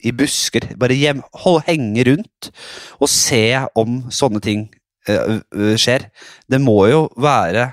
i 0.04 0.12
busker. 0.16 0.74
Bare 0.80 0.98
hjem, 1.00 1.24
hold, 1.46 1.62
henge 1.70 2.04
rundt 2.12 2.52
og 3.00 3.12
se 3.12 3.44
om 3.80 4.02
sånne 4.12 4.44
ting 4.44 4.68
uh, 5.08 5.40
skjer. 5.80 6.10
Det 6.52 6.60
må 6.60 6.82
jo 6.92 7.06
være 7.16 7.70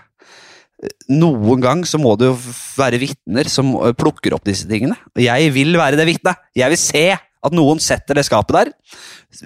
noen 1.11 1.63
gang 1.65 1.83
så 1.89 1.99
må 1.99 2.13
det 2.21 2.29
jo 2.29 2.37
være 2.77 3.01
vitner 3.01 3.49
som 3.51 3.73
plukker 3.99 4.37
opp 4.37 4.47
disse 4.47 4.69
tingene. 4.71 4.95
Jeg 5.19 5.51
vil 5.57 5.75
være 5.81 5.99
det 5.99 6.07
vitnet. 6.07 6.47
Jeg 6.55 6.71
vil 6.71 6.79
se 6.79 7.07
at 7.47 7.55
noen 7.57 7.81
setter 7.83 8.19
det 8.19 8.27
skapet 8.27 8.57
der 8.59 8.73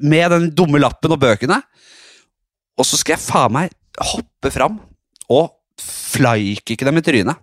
med 0.02 0.33
den 0.33 0.49
dumme 0.57 0.80
lappen 0.80 1.12
og 1.14 1.21
bøkene. 1.21 1.61
Og 2.80 2.87
så 2.88 2.99
skal 3.00 3.16
jeg 3.16 3.25
faen 3.25 3.54
meg 3.54 3.75
hoppe 4.12 4.52
fram 4.54 4.78
og 5.30 5.50
flykicke 5.80 6.87
dem 6.87 7.00
i 7.00 7.04
trynet. 7.04 7.40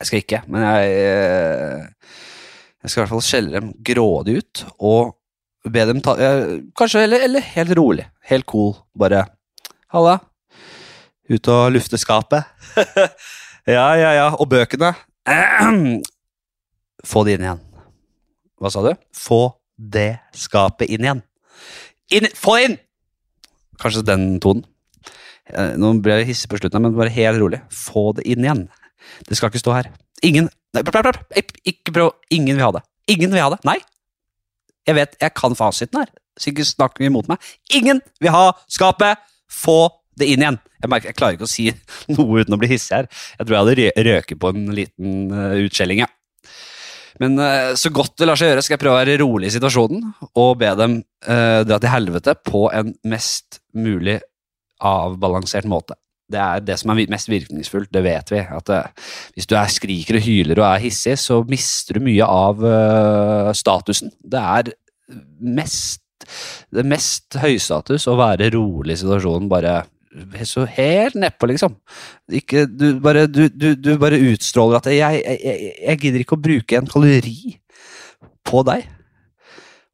Jeg 0.00 0.08
skal 0.08 0.22
ikke, 0.22 0.42
men 0.48 0.62
jeg 0.64 0.92
øh, 0.96 1.80
Jeg 2.80 2.90
skal 2.90 3.00
i 3.00 3.02
hvert 3.02 3.10
fall 3.10 3.24
skjelle 3.24 3.52
dem 3.58 3.72
grådig 3.84 4.38
ut 4.40 4.62
og 4.78 5.16
be 5.68 5.82
dem 5.84 6.00
ta 6.00 6.14
øh, 6.16 6.54
Kanskje 6.76 7.02
eller, 7.04 7.20
eller 7.26 7.44
helt 7.44 7.76
rolig. 7.76 8.06
Helt 8.30 8.46
cool. 8.48 8.72
Bare 8.96 9.26
Halla. 9.92 10.16
Ut 11.30 11.48
og 11.52 11.72
lufte 11.74 11.98
skapet. 12.00 12.48
ja, 13.76 13.86
ja, 14.00 14.12
ja. 14.16 14.28
Og 14.40 14.48
bøkene 14.48 14.94
Få 17.10 17.24
det 17.24 17.36
inn 17.36 17.44
igjen. 17.44 17.60
Hva 18.60 18.70
sa 18.72 18.82
du? 18.84 18.92
Få 19.16 19.40
det 19.80 20.18
skapet 20.36 20.90
inn 20.92 21.04
igjen. 21.06 21.22
Inn, 22.12 22.28
få 22.36 22.56
det 22.58 22.64
inn! 22.68 22.76
Kanskje 23.80 24.02
den 24.04 24.26
tonen. 24.42 24.66
Eh, 25.50 25.72
Nå 25.80 25.94
ble 26.04 26.18
jeg 26.20 26.28
hissig 26.34 26.50
på 26.52 26.58
slutten, 26.60 26.82
men 26.84 26.96
bare 26.98 27.12
helt 27.14 27.40
rolig. 27.40 27.62
Få 27.72 28.10
det 28.18 28.26
inn 28.28 28.44
igjen. 28.44 28.66
Det 29.26 29.38
skal 29.38 29.50
ikke 29.50 29.62
stå 29.62 29.72
her. 29.78 29.88
Ingen 30.26 30.50
nei, 30.76 30.82
pl- 30.84 30.92
pl- 30.92 31.16
pl- 31.32 31.62
ikke- 31.72 31.94
prøv. 31.96 32.10
Ingen 32.30 32.56
vil 32.58 32.64
ha 32.66 32.72
det. 32.76 32.82
Ingen 33.08 33.32
vil 33.32 33.40
ha 33.42 33.48
det. 33.54 33.60
Nei. 33.64 33.78
Jeg 34.86 34.94
vet, 34.98 35.16
jeg 35.20 35.34
kan 35.34 35.54
fasiten 35.56 35.98
her. 36.02 36.10
Så 36.38 36.50
ikke 36.52 36.64
snakk 36.68 37.00
imot 37.00 37.28
meg. 37.28 37.38
Ingen 37.74 38.02
vil 38.20 38.30
ha 38.34 38.52
skapet. 38.68 39.18
Få 39.50 39.88
det 40.20 40.28
inn 40.28 40.44
igjen. 40.44 40.60
Jeg, 40.82 40.88
merker, 40.92 41.08
jeg 41.10 41.16
klarer 41.16 41.36
ikke 41.38 41.48
å 41.48 41.50
si 41.50 41.70
noe 42.14 42.40
uten 42.44 42.54
å 42.54 42.60
bli 42.60 42.68
hissig 42.70 42.94
her. 42.98 43.08
Jeg 43.38 43.46
tror 43.48 43.56
jeg 43.56 43.64
hadde 43.64 44.06
røket 44.10 44.38
på 44.40 44.52
en 44.52 44.66
liten 44.76 45.32
uh, 45.32 45.56
utskjelling, 45.64 46.04
ja. 46.04 46.10
Men 47.20 47.38
eh, 47.44 47.72
så 47.78 47.92
godt 47.94 48.16
det 48.20 48.28
lar 48.28 48.38
seg 48.40 48.52
gjøre, 48.52 48.64
skal 48.64 48.76
jeg 48.76 48.82
prøve 48.82 48.96
å 48.96 49.00
være 49.02 49.20
rolig 49.20 49.50
i 49.50 49.54
situasjonen 49.56 50.04
og 50.30 50.52
be 50.60 50.74
dem 50.78 51.00
eh, 51.00 51.62
dra 51.68 51.80
til 51.80 51.92
helvete 51.92 52.36
på 52.46 52.66
en 52.74 52.94
mest 53.12 53.60
mulig 53.76 54.18
avbalansert 54.80 55.68
måte. 55.68 55.98
Det 56.30 56.38
er 56.40 56.62
det 56.62 56.76
som 56.78 56.92
er 56.92 57.10
mest 57.10 57.28
virkningsfullt, 57.28 57.90
det 57.92 58.04
vet 58.06 58.30
vi. 58.32 58.40
At 58.40 58.70
eh, 58.72 59.08
hvis 59.34 59.48
du 59.50 59.56
er 59.58 59.72
skriker 59.72 60.20
og 60.20 60.24
hyler 60.24 60.62
og 60.62 60.68
er 60.70 60.84
hissig, 60.84 61.16
så 61.20 61.42
mister 61.48 61.98
du 61.98 62.06
mye 62.06 62.26
av 62.26 62.62
eh, 62.64 63.50
statusen. 63.58 64.14
Det 64.20 64.44
er 64.58 64.72
mest 65.40 66.06
det 66.70 66.84
mest 66.86 67.36
høystatus 67.40 68.04
å 68.10 68.16
være 68.18 68.50
rolig 68.54 68.94
i 68.94 69.00
situasjonen, 69.00 69.48
bare 69.50 69.80
så 70.48 70.64
helt 70.66 71.14
nedpå, 71.14 71.46
liksom. 71.46 71.76
Ikke, 72.34 72.64
du, 72.66 72.98
bare, 73.02 73.26
du, 73.30 73.48
du, 73.48 73.74
du 73.78 73.92
bare 74.00 74.18
utstråler 74.32 74.80
at 74.80 74.88
jeg, 74.90 75.20
jeg, 75.22 75.74
jeg, 75.76 76.00
gidder 76.02 76.24
ikke 76.24 76.38
å 76.38 76.46
bruke 76.46 76.80
en 76.80 76.90
kalori 76.90 77.60
på 78.46 78.64
deg. 78.66 78.88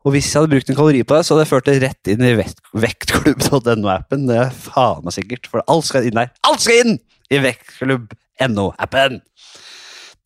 Og 0.07 0.15
hvis 0.15 0.31
jeg 0.31 0.39
hadde 0.39 0.53
brukt 0.55 0.71
en 0.71 0.79
kalori 0.79 1.03
på 1.05 1.17
deg, 1.17 1.27
så 1.27 1.35
hadde 1.35 1.45
jeg 1.45 1.51
ført 1.53 1.69
det 1.69 1.77
rett 1.83 2.13
inn 2.13 2.25
i 2.25 2.35
vekt, 2.39 2.63
vektklubb.no-appen. 2.87 4.29
Det 4.31 4.39
er 4.41 4.55
faen 4.55 5.05
meg 5.05 5.17
sikkert, 5.17 5.51
for 5.51 5.65
alt 5.67 5.89
skal 5.89 6.07
inn 6.09 6.17
der. 6.17 6.31
Alt 6.47 6.65
skal 6.65 6.85
inn 6.85 7.01
i 7.29 7.43
vektklubb.no-appen! 7.43 9.21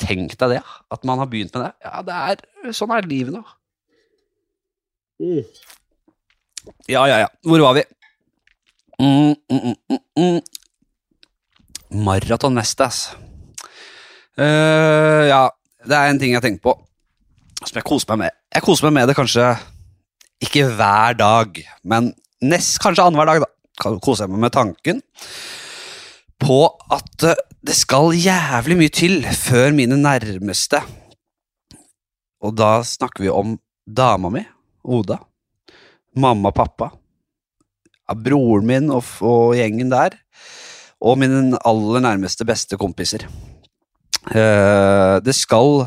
Tenk 0.01 0.37
deg 0.41 0.55
det, 0.55 0.61
at 0.65 1.03
man 1.09 1.21
har 1.21 1.29
begynt 1.29 1.57
med 1.57 1.67
det. 1.67 1.73
Ja, 1.85 2.05
det 2.05 2.21
er, 2.31 2.73
sånn 2.77 2.93
er 2.95 3.09
livet 3.09 3.35
nå. 3.35 3.43
Ja, 6.89 7.03
ja, 7.09 7.25
ja. 7.25 7.29
Hvor 7.45 7.61
var 7.67 7.75
vi? 7.77 7.85
Mm, 9.01 9.33
mm, 9.49 9.75
mm, 9.89 10.03
mm. 10.19 10.41
Maraton 12.05 12.55
neste, 12.55 12.85
ass. 12.85 13.01
Uh, 14.39 15.25
ja, 15.29 15.43
det 15.89 15.97
er 15.97 16.13
en 16.13 16.21
ting 16.21 16.35
jeg 16.37 16.45
tenker 16.45 16.63
på 16.69 16.77
som 17.67 17.77
jeg 17.77 17.87
koser 17.87 18.13
meg 18.13 18.25
med. 18.25 18.37
Jeg 18.55 18.65
koser 18.65 18.89
meg 18.89 18.97
med 18.97 19.11
det 19.11 19.17
kanskje 19.19 19.47
ikke 20.41 20.67
hver 20.79 21.17
dag, 21.19 21.59
men 21.85 22.13
nest, 22.41 22.79
kanskje 22.83 23.05
annenhver 23.05 23.29
dag. 23.29 23.45
da. 23.45 23.51
Koser 24.01 24.27
jeg 24.27 24.33
meg 24.35 24.47
med 24.47 24.55
tanken 24.55 25.03
på 26.41 26.61
at 26.93 27.27
eh, 27.29 27.43
det 27.65 27.77
skal 27.77 28.15
jævlig 28.17 28.79
mye 28.81 28.93
til 28.93 29.21
før 29.37 29.75
mine 29.77 29.99
nærmeste 30.01 30.81
Og 32.41 32.55
da 32.57 32.79
snakker 32.81 33.21
vi 33.21 33.29
om 33.29 33.59
dama 33.85 34.31
mi, 34.33 34.41
Oda, 34.85 35.19
mamma 36.17 36.49
og 36.49 36.57
pappa, 36.57 36.89
ja, 38.11 38.19
broren 38.19 38.67
min 38.67 38.91
og, 38.91 39.07
og 39.23 39.55
gjengen 39.59 39.93
der, 39.93 40.19
og 41.01 41.17
mine 41.21 41.57
aller 41.65 42.05
nærmeste 42.05 42.45
beste 42.49 42.77
kompiser. 42.81 43.25
Eh, 44.35 45.17
det 45.25 45.35
skal 45.37 45.87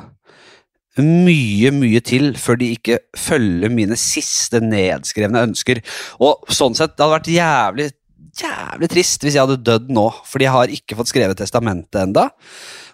mye, 1.01 1.71
mye 1.73 2.01
til 2.05 2.33
før 2.37 2.59
de 2.61 2.69
ikke 2.75 2.99
følger 3.17 3.73
mine 3.73 3.97
siste 3.97 4.61
nedskrevne 4.61 5.45
ønsker. 5.49 5.81
Og 6.21 6.49
sånn 6.53 6.77
sett, 6.77 6.95
det 6.95 7.03
hadde 7.03 7.15
vært 7.15 7.31
jævlig, 7.33 7.87
jævlig 8.43 8.89
trist 8.93 9.25
hvis 9.25 9.37
jeg 9.37 9.45
hadde 9.45 9.61
dødd 9.65 9.89
nå, 9.93 10.07
fordi 10.29 10.47
jeg 10.47 10.55
har 10.57 10.77
ikke 10.77 10.97
fått 10.99 11.13
skrevet 11.13 11.41
testamentet 11.41 12.01
enda. 12.05 12.29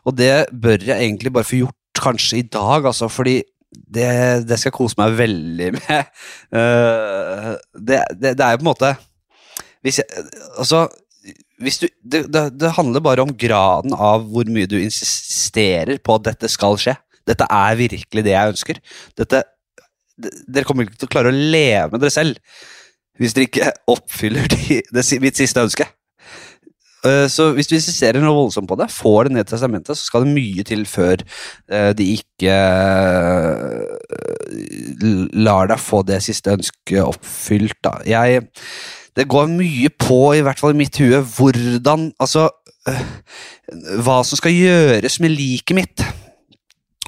Og 0.07 0.15
det 0.15 0.49
bør 0.51 0.79
jeg 0.79 0.95
egentlig 0.95 1.33
bare 1.35 1.47
få 1.47 1.63
gjort 1.63 1.75
kanskje 1.99 2.39
i 2.39 2.47
dag, 2.47 2.87
altså, 2.87 3.09
fordi 3.11 3.41
det, 3.69 4.09
det 4.47 4.57
skal 4.57 4.71
jeg 4.71 4.77
kose 4.79 4.97
meg 4.99 5.17
veldig 5.19 5.73
med. 5.75 6.15
Eh, 6.49 7.51
det, 7.77 7.99
det, 8.17 8.31
det 8.39 8.45
er 8.45 8.55
jo 8.55 8.61
på 8.61 8.63
en 8.63 8.71
måte 8.71 8.95
hvis 9.85 10.01
jeg, 10.01 10.25
altså, 10.59 10.87
hvis 11.59 11.79
du, 11.81 11.87
det, 12.03 12.23
det, 12.31 12.73
handler 12.77 13.03
bare 13.03 13.23
om 13.25 13.35
graden 13.35 13.93
av 13.95 14.25
hvor 14.31 14.47
mye 14.51 14.69
du 14.69 14.77
insisterer 14.79 15.99
på 16.03 16.17
at 16.19 16.27
dette 16.31 16.49
skal 16.51 16.79
skje. 16.79 16.95
Dette 17.27 17.45
er 17.45 17.79
virkelig 17.79 18.25
det 18.25 18.33
jeg 18.33 18.55
ønsker. 18.55 18.81
Dette, 19.19 19.43
dere 20.19 20.67
kommer 20.67 20.87
ikke 20.87 20.99
til 20.99 21.09
å 21.09 21.13
klare 21.13 21.31
å 21.31 21.39
leve 21.55 21.93
med 21.93 22.03
dere 22.03 22.15
selv 22.15 22.39
hvis 23.19 23.35
dere 23.35 23.49
ikke 23.49 23.71
oppfyller 23.91 24.45
de, 24.47 24.81
det, 24.95 25.03
mitt 25.19 25.39
siste 25.39 25.59
ønske. 25.59 25.85
Eh, 27.07 27.27
Så 27.31 27.49
hvis 27.55 27.67
du 27.69 27.75
insisterer 27.77 28.23
noe 28.23 28.35
voldsomt 28.35 28.67
på 28.69 28.77
det, 28.79 28.89
får 28.91 29.27
det 29.27 29.33
ned 29.35 29.45
i 29.45 29.49
testamentet, 29.51 29.97
så 29.97 30.07
skal 30.07 30.25
det 30.25 30.35
mye 30.35 30.63
til 30.67 30.85
før 30.89 31.23
eh, 31.71 31.91
de 31.95 32.07
ikke 32.17 32.55
eh, 33.59 33.83
lar 35.39 35.69
deg 35.71 35.83
få 35.83 36.01
det 36.07 36.21
siste 36.25 36.55
ønsket 36.55 37.03
oppfylt. 37.03 37.77
Da. 37.85 37.97
Jeg, 38.07 38.47
det 39.17 39.27
går 39.29 39.49
mye 39.51 39.91
på, 39.93 40.19
i 40.37 40.43
hvert 40.45 40.59
fall 40.61 40.75
i 40.75 40.79
mitt 40.81 40.97
hue, 41.01 41.21
hvordan 41.35 42.09
Altså, 42.21 42.47
øh, 42.89 43.03
hva 44.03 44.21
som 44.25 44.39
skal 44.39 44.55
gjøres 44.55 45.19
med 45.23 45.33
liket 45.35 45.77
mitt. 45.77 46.05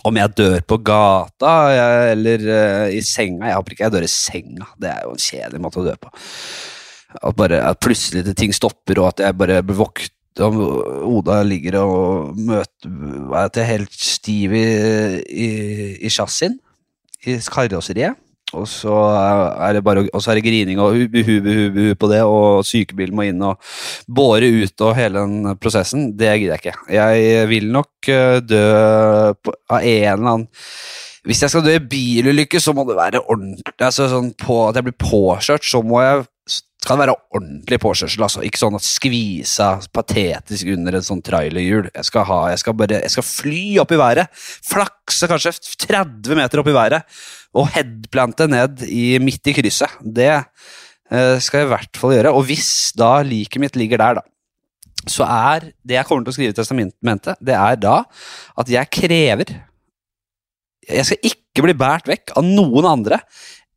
Om 0.07 0.17
jeg 0.17 0.33
dør 0.37 0.63
på 0.65 0.79
gata 0.81 1.51
jeg, 1.75 2.13
eller 2.15 2.47
øh, 2.55 2.87
i 2.97 3.01
senga. 3.05 3.51
Jeg 3.51 3.59
håper 3.59 3.75
ikke 3.75 3.85
jeg 3.85 3.95
dør 3.97 4.07
i 4.07 4.11
senga. 4.11 4.71
Det 4.81 4.89
er 4.89 5.03
jo 5.05 5.13
en 5.13 5.25
kjedelig 5.27 5.61
måte 5.61 5.81
å 5.81 5.85
dø 5.85 5.93
på. 6.01 6.09
At, 7.21 7.35
bare, 7.37 7.61
at 7.67 7.79
plutselig 7.83 8.25
det 8.25 8.37
ting 8.39 8.53
stopper, 8.55 9.01
og 9.01 9.11
at 9.11 9.25
jeg 9.25 9.37
bare 9.37 9.61
blir 9.65 9.79
våknet 9.81 10.17
om 10.41 10.57
Oda 11.11 11.41
ligger 11.43 11.75
og 11.81 12.37
møter 12.39 13.33
At 13.35 13.57
jeg 13.59 13.65
er 13.65 13.71
helt 13.73 13.97
stiv 13.99 14.53
i, 14.55 14.63
i, 15.27 15.49
i 15.99 16.09
chassisen, 16.09 16.55
i 17.27 17.35
karosseriet. 17.51 18.15
Og 18.57 18.67
så 18.67 18.95
er 19.63 19.77
det 19.77 19.83
bare, 19.85 20.05
og 20.11 20.23
så 20.23 20.31
er 20.31 20.39
det 20.39 20.45
grining 20.45 20.79
og 20.81 20.95
hu, 20.95 21.05
hu, 21.11 21.35
hu, 21.45 21.57
hu 21.75 21.85
på 21.99 22.09
det, 22.11 22.21
og 22.27 22.65
sykebilen 22.67 23.15
må 23.15 23.27
inn 23.29 23.43
og 23.47 23.61
båre 24.11 24.49
ut 24.51 24.85
og 24.87 24.95
hele 24.97 25.23
den 25.23 25.55
prosessen. 25.61 26.11
Det 26.17 26.33
gidder 26.41 26.57
jeg 26.57 26.65
ikke. 26.65 26.75
Jeg 26.97 27.47
vil 27.51 27.69
nok 27.71 28.11
øh, 28.11 28.41
dø 28.43 28.65
på, 29.39 29.55
av 29.71 29.79
en 29.79 30.01
eller 30.01 30.33
annen 30.35 30.49
Hvis 31.27 31.43
jeg 31.43 31.53
skal 31.53 31.65
dø 31.65 31.75
i 31.77 31.85
bilulykke, 31.85 32.59
så 32.59 32.73
må 32.73 32.85
det 32.87 32.97
være 32.97 33.23
ordentlig. 33.23 33.75
Altså 33.77 34.09
sånn 34.09 34.31
på, 34.41 34.57
At 34.67 34.79
jeg 34.79 34.89
blir 34.89 34.99
påkjørt, 34.99 35.65
så 35.67 35.83
må 35.85 36.01
jeg 36.01 36.25
skal 36.81 36.97
det 36.97 37.05
være 37.05 37.17
ordentlig 37.37 37.77
påkjørsel. 37.81 38.23
altså. 38.25 38.41
Ikke 38.45 38.57
sånn 38.57 38.77
at 38.77 38.85
skvisa 38.85 39.69
patetisk 39.93 40.71
under 40.73 40.97
en 40.97 41.05
sånn 41.05 41.21
trailerhjul. 41.25 41.91
Jeg 41.93 42.07
skal, 42.07 42.25
ha, 42.25 42.39
jeg 42.49 42.61
skal 42.63 42.75
bare, 42.79 43.03
jeg 43.03 43.13
skal 43.13 43.27
fly 43.27 43.65
opp 43.83 43.93
i 43.93 43.99
været. 44.01 44.41
Flakse 44.65 45.29
kanskje 45.29 45.53
30 45.85 46.39
meter 46.39 46.63
opp 46.63 46.71
i 46.71 46.75
været. 46.75 47.21
Og 47.53 47.69
headplante 47.75 48.49
ned 48.49 48.81
i, 48.89 49.19
midt 49.21 49.51
i 49.51 49.55
krysset. 49.59 49.93
Det 50.01 50.31
eh, 50.33 51.37
skal 51.43 51.61
jeg 51.61 51.69
i 51.69 51.71
hvert 51.75 52.01
fall 52.01 52.15
gjøre. 52.17 52.33
Og 52.33 52.49
hvis 52.49 52.73
da 52.97 53.13
liket 53.27 53.61
mitt 53.61 53.77
ligger 53.77 54.01
der, 54.01 54.21
da, 54.21 54.25
så 55.09 55.25
er 55.29 55.71
det 55.85 55.99
jeg 55.99 56.09
kommer 56.09 56.25
til 56.25 56.33
å 56.33 56.37
skrive 56.39 56.53
i 56.53 56.57
testamentet, 56.57 57.37
det 57.41 57.57
er 57.57 57.77
da 57.81 58.03
at 58.61 58.69
jeg 58.69 58.89
krever 58.93 59.49
Jeg 60.85 61.05
skal 61.07 61.29
ikke 61.29 61.63
bli 61.65 61.73
båret 61.77 62.07
vekk 62.09 62.33
av 62.37 62.45
noen 62.45 62.85
andre 62.89 63.21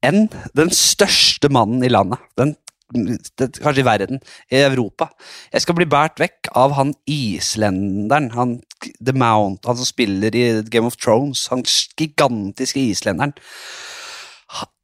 enn 0.04 0.26
den 0.56 0.70
største 0.72 1.50
mannen 1.52 1.84
i 1.84 1.90
landet. 1.92 2.20
Den 2.36 2.54
kanskje 2.92 3.80
i 3.82 3.86
verden, 3.86 4.20
i 4.52 4.60
Europa. 4.64 5.08
Jeg 5.52 5.64
skal 5.64 5.78
bli 5.78 5.86
båret 5.88 6.20
vekk 6.20 6.50
av 6.58 6.74
han 6.76 6.92
islenderen, 7.10 8.30
han 8.36 8.58
The 9.00 9.14
Mount, 9.16 9.64
han 9.66 9.78
som 9.80 9.88
spiller 9.88 10.34
i 10.36 10.46
Game 10.70 10.86
of 10.90 10.98
Thrones, 11.00 11.46
han 11.52 11.64
gigantiske 11.64 12.82
islenderen. 12.82 13.34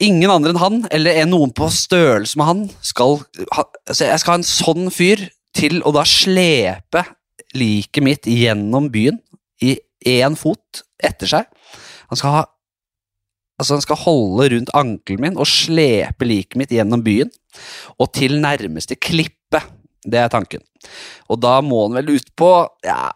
Ingen 0.03 0.33
andre 0.33 0.55
enn 0.55 0.63
han, 0.63 0.81
eller 0.91 1.21
noen 1.29 1.53
på 1.55 1.69
størrelse 1.71 2.39
med 2.41 2.49
han, 2.49 2.63
skal 2.83 3.21
altså 3.53 4.09
Jeg 4.09 4.23
skal 4.23 4.33
ha 4.33 4.39
en 4.41 4.49
sånn 4.49 4.91
fyr 4.91 5.29
til 5.55 5.83
å 5.87 5.93
da 5.95 6.03
slepe 6.07 7.05
liket 7.55 8.07
mitt 8.07 8.27
gjennom 8.31 8.89
byen 8.91 9.21
i 9.63 9.77
én 10.07 10.37
fot 10.39 10.83
etter 11.03 11.31
seg. 11.31 11.47
Han 12.11 12.19
skal 12.19 12.35
ha 12.35 12.43
Altså, 13.61 13.77
han 13.77 13.85
skal 13.85 14.01
holde 14.07 14.49
rundt 14.55 14.73
ankelen 14.79 15.27
min 15.27 15.37
og 15.37 15.49
slepe 15.49 16.25
liket 16.25 16.57
mitt 16.57 16.73
gjennom 16.73 17.05
byen 17.05 17.29
og 18.01 18.09
til 18.17 18.39
nærmeste 18.41 18.97
klippe. 18.97 19.61
Det 20.01 20.17
er 20.17 20.31
tanken. 20.33 20.63
Og 21.29 21.37
da 21.43 21.59
må 21.61 21.83
han 21.85 21.99
vel 21.99 22.15
ut 22.17 22.31
på 22.39 22.49
ja, 22.87 23.11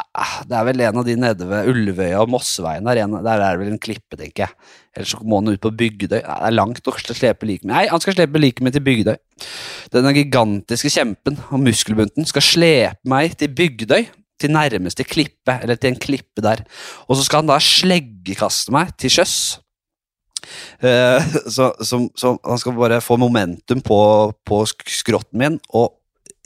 Det 0.44 0.52
er 0.52 0.66
vel 0.68 0.82
en 0.84 0.98
av 1.00 1.06
de 1.06 1.14
nede 1.16 1.46
ved 1.48 1.70
Ulvøya 1.72 2.18
og 2.20 2.28
Mosseveien 2.34 2.84
der, 2.84 3.00
der 3.24 3.40
er 3.40 3.54
det 3.54 3.62
vel 3.62 3.70
en 3.72 3.80
klippe, 3.80 4.18
tenker 4.20 4.44
jeg. 4.44 4.68
Eller 4.92 5.08
så 5.08 5.22
må 5.24 5.40
han 5.40 5.54
ut 5.54 5.62
på 5.64 5.72
Bygdøy. 5.72 6.20
Det 6.20 6.20
er 6.20 6.54
langt 6.54 6.84
å 6.84 6.94
slepe 7.00 7.48
liket 7.48 7.64
mitt. 7.64 7.72
Nei, 7.72 7.86
han 7.88 8.04
skal 8.04 8.18
slepe 8.18 8.42
liket 8.42 8.66
mitt 8.66 8.76
til 8.76 8.84
Bygdøy. 8.84 9.16
Denne 9.96 10.12
gigantiske 10.14 10.92
kjempen 10.92 11.40
og 11.48 11.64
muskelbunten 11.64 12.28
skal 12.28 12.44
slepe 12.44 13.10
meg 13.10 13.38
til 13.40 13.56
Bygdøy 13.56 14.04
til 14.44 14.52
nærmeste 14.52 15.06
klippe, 15.06 15.56
eller 15.62 15.78
til 15.80 15.94
en 15.94 16.00
klippe 16.00 16.44
der. 16.44 16.66
Og 17.08 17.16
så 17.16 17.24
skal 17.24 17.42
han 17.42 17.52
da 17.54 17.60
sleggekaste 17.62 18.74
meg 18.74 18.92
til 19.00 19.12
sjøs 19.14 19.36
så, 21.54 21.70
så, 21.80 22.00
så, 22.16 22.34
han 22.38 22.60
skal 22.60 22.76
bare 22.78 23.00
få 23.04 23.18
momentum 23.20 23.82
på, 23.84 24.00
på 24.46 24.64
skrotten 24.68 25.40
min, 25.40 25.60
og 25.74 25.94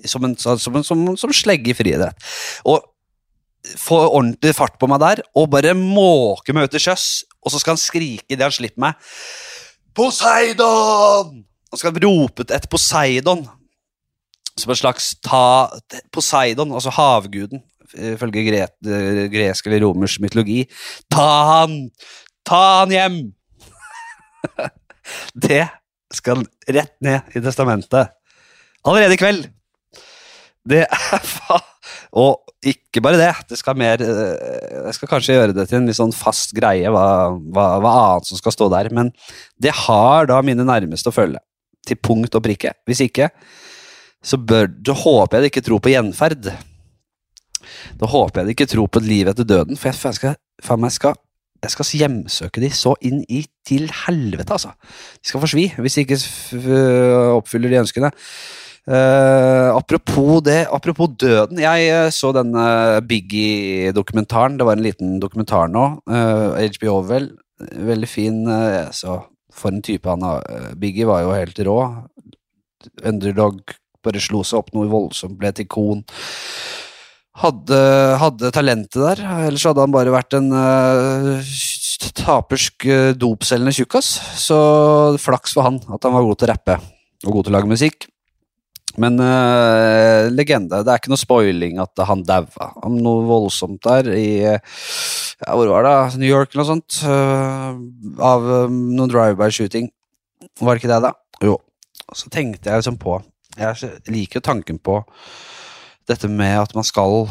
som 0.06 0.24
en, 0.24 0.36
som, 0.38 0.58
som, 0.84 1.04
som 1.18 1.34
slegge 1.34 1.72
i 1.72 1.76
friidrett. 1.76 2.28
Og 2.68 2.84
få 3.76 3.98
ordentlig 4.06 4.54
fart 4.56 4.78
på 4.80 4.88
meg 4.90 5.02
der, 5.02 5.22
og 5.36 5.50
bare 5.52 5.74
måke 5.76 6.54
meg 6.54 6.68
ut 6.68 6.74
til 6.76 6.88
sjøs. 6.88 7.08
Og 7.44 7.52
så 7.52 7.60
skal 7.60 7.74
han 7.74 7.82
skrike 7.82 8.26
idet 8.28 8.46
han 8.46 8.54
slipper 8.54 8.88
meg. 8.88 9.08
Poseidon! 9.96 11.42
Han 11.68 11.80
skal 11.80 11.96
rope 12.04 12.46
et 12.54 12.68
Poseidon. 12.70 13.44
Som 14.58 14.72
en 14.74 14.78
slags 14.78 15.12
ta 15.22 15.68
Poseidon, 16.14 16.72
altså 16.74 16.90
havguden, 16.94 17.62
ifølge 17.94 18.44
gre 18.48 18.64
gresk 19.32 19.68
eller 19.68 19.84
romersk 19.86 20.22
mytologi. 20.22 20.64
Ta 21.12 21.28
han! 21.52 21.80
Ta 22.46 22.62
han 22.80 22.94
hjem! 22.94 23.18
det 25.48 25.64
skal 26.14 26.44
rett 26.68 26.94
ned 27.04 27.36
i 27.36 27.42
testamentet. 27.44 28.14
Allerede 28.86 29.16
i 29.16 29.20
kveld! 29.20 29.48
Det 30.68 30.82
er 30.84 31.22
faen 31.24 31.64
Og 32.18 32.48
ikke 32.66 33.00
bare 33.04 33.20
det. 33.20 33.30
Det 33.52 33.58
skal 33.60 33.76
mer 33.78 34.02
eh, 34.04 34.88
Jeg 34.88 34.96
skal 34.96 35.10
kanskje 35.12 35.36
gjøre 35.36 35.54
det 35.56 35.68
til 35.70 35.78
en 35.78 35.88
litt 35.88 35.98
sånn 35.98 36.14
fast 36.16 36.52
greie 36.56 36.90
hva, 36.92 37.04
hva, 37.54 37.66
hva 37.82 37.92
annet 38.02 38.28
som 38.28 38.40
skal 38.40 38.54
stå 38.54 38.68
der, 38.72 38.90
men 38.94 39.12
det 39.60 39.74
har 39.86 40.28
da 40.30 40.40
mine 40.44 40.66
nærmeste 40.66 41.12
å 41.12 41.14
følge. 41.14 41.40
Til 41.88 42.00
punkt 42.04 42.34
og 42.36 42.44
prikke. 42.44 42.74
Hvis 42.88 43.04
ikke, 43.06 43.30
så 44.24 44.40
bør 44.40 44.68
så 44.86 44.96
håper 44.98 45.38
jeg 45.38 45.46
de 45.46 45.52
ikke 45.52 45.64
tror 45.68 45.80
på 45.84 45.92
gjenferd. 45.94 46.50
Da 48.00 48.10
håper 48.10 48.42
jeg 48.42 48.48
de 48.48 48.56
ikke 48.56 48.68
tror 48.74 48.90
på 48.90 49.00
et 49.02 49.08
liv 49.08 49.30
etter 49.30 49.46
døden, 49.46 49.78
for 49.78 49.92
jeg, 49.92 50.18
skal, 50.18 50.36
faen 50.64 50.82
meg 50.82 50.94
skal 50.94 51.16
jeg 51.62 51.74
skal 51.74 51.90
hjemsøke 52.02 52.62
de 52.62 52.70
så 52.74 52.94
inn 53.04 53.24
i 53.28 53.42
til 53.66 53.88
helvete, 54.04 54.54
altså. 54.54 54.72
De 55.18 55.30
skal 55.30 55.42
forsvi 55.42 55.66
hvis 55.78 55.98
de 55.98 56.06
ikke 56.06 56.20
oppfyller 57.34 57.72
de 57.72 57.82
ønskene. 57.82 58.12
Uh, 58.88 59.76
apropos 59.76 60.40
det, 60.40 60.66
apropos 60.72 61.10
døden. 61.20 61.58
Jeg 61.60 61.90
uh, 61.92 62.10
så 62.14 62.30
denne 62.32 63.02
Biggie-dokumentaren. 63.04 64.56
Det 64.56 64.64
var 64.64 64.78
en 64.78 64.86
liten 64.86 65.18
dokumentar 65.20 65.68
nå. 65.68 65.84
Uh, 66.08 66.56
eh, 66.56 66.70
HBO, 66.78 67.02
vel. 67.04 67.28
Veldig 67.58 68.08
fin. 68.08 68.46
så 68.94 69.18
for 69.52 69.74
en 69.74 69.82
type 69.82 70.08
han 70.08 70.22
Biggie 70.78 71.06
var 71.06 71.24
jo 71.26 71.34
helt 71.34 71.58
rå. 71.66 71.78
Underdog 73.04 73.60
bare 74.04 74.22
slo 74.22 74.44
seg 74.46 74.62
opp 74.62 74.70
noe 74.72 74.88
voldsomt, 74.88 75.36
ble 75.36 75.50
et 75.50 75.64
ikon 75.64 76.04
hadde, 77.42 77.78
hadde, 78.20 78.50
talentet 78.54 78.98
der. 78.98 79.22
Ellers 79.48 79.66
hadde 79.68 79.84
han 79.84 79.94
bare 79.94 80.14
vært 80.14 80.36
en 80.38 80.50
uh, 80.52 81.56
tapersk 82.18 82.86
uh, 82.88 83.10
dopselgende 83.18 83.74
tjukkas. 83.76 84.12
Så 84.40 84.58
flaks 85.22 85.56
for 85.56 85.68
han 85.68 85.80
at 85.86 86.06
han 86.06 86.16
var 86.16 86.26
god 86.26 86.40
til 86.40 86.48
å 86.48 86.52
rappe 86.54 86.78
og 87.26 87.34
god 87.34 87.48
til 87.48 87.52
å 87.52 87.58
lage 87.58 87.70
musikk. 87.70 88.08
Men 88.98 89.18
uh, 89.22 90.26
legende. 90.34 90.82
Det 90.82 90.90
er 90.90 91.00
ikke 91.00 91.12
noe 91.12 91.20
spoiling 91.20 91.78
at 91.82 92.04
han 92.08 92.24
daua. 92.26 92.72
Noe 92.90 93.26
voldsomt 93.28 93.82
der 93.86 94.10
i 94.16 94.28
ja, 94.42 95.52
Hvor 95.54 95.70
var 95.70 95.86
det? 95.86 96.18
New 96.18 96.30
York 96.30 96.54
eller 96.54 96.64
noe 96.64 96.72
sånt? 96.72 97.00
Uh, 97.06 97.78
av 98.18 98.46
um, 98.66 98.80
noen 98.96 99.12
drive-by-shooting. 99.12 99.90
Var 100.58 100.74
det 100.74 100.82
ikke 100.82 100.90
det, 100.90 101.02
da? 101.06 101.14
Jo. 101.44 101.58
Så 102.16 102.30
tenkte 102.32 102.70
jeg 102.70 102.80
liksom 102.80 102.96
på 102.98 103.18
Jeg 103.58 103.92
liker 104.08 104.42
tanken 104.42 104.78
på 104.82 105.02
dette 106.08 106.30
med 106.32 106.56
at 106.62 106.74
man 106.76 106.86
skal 106.86 107.28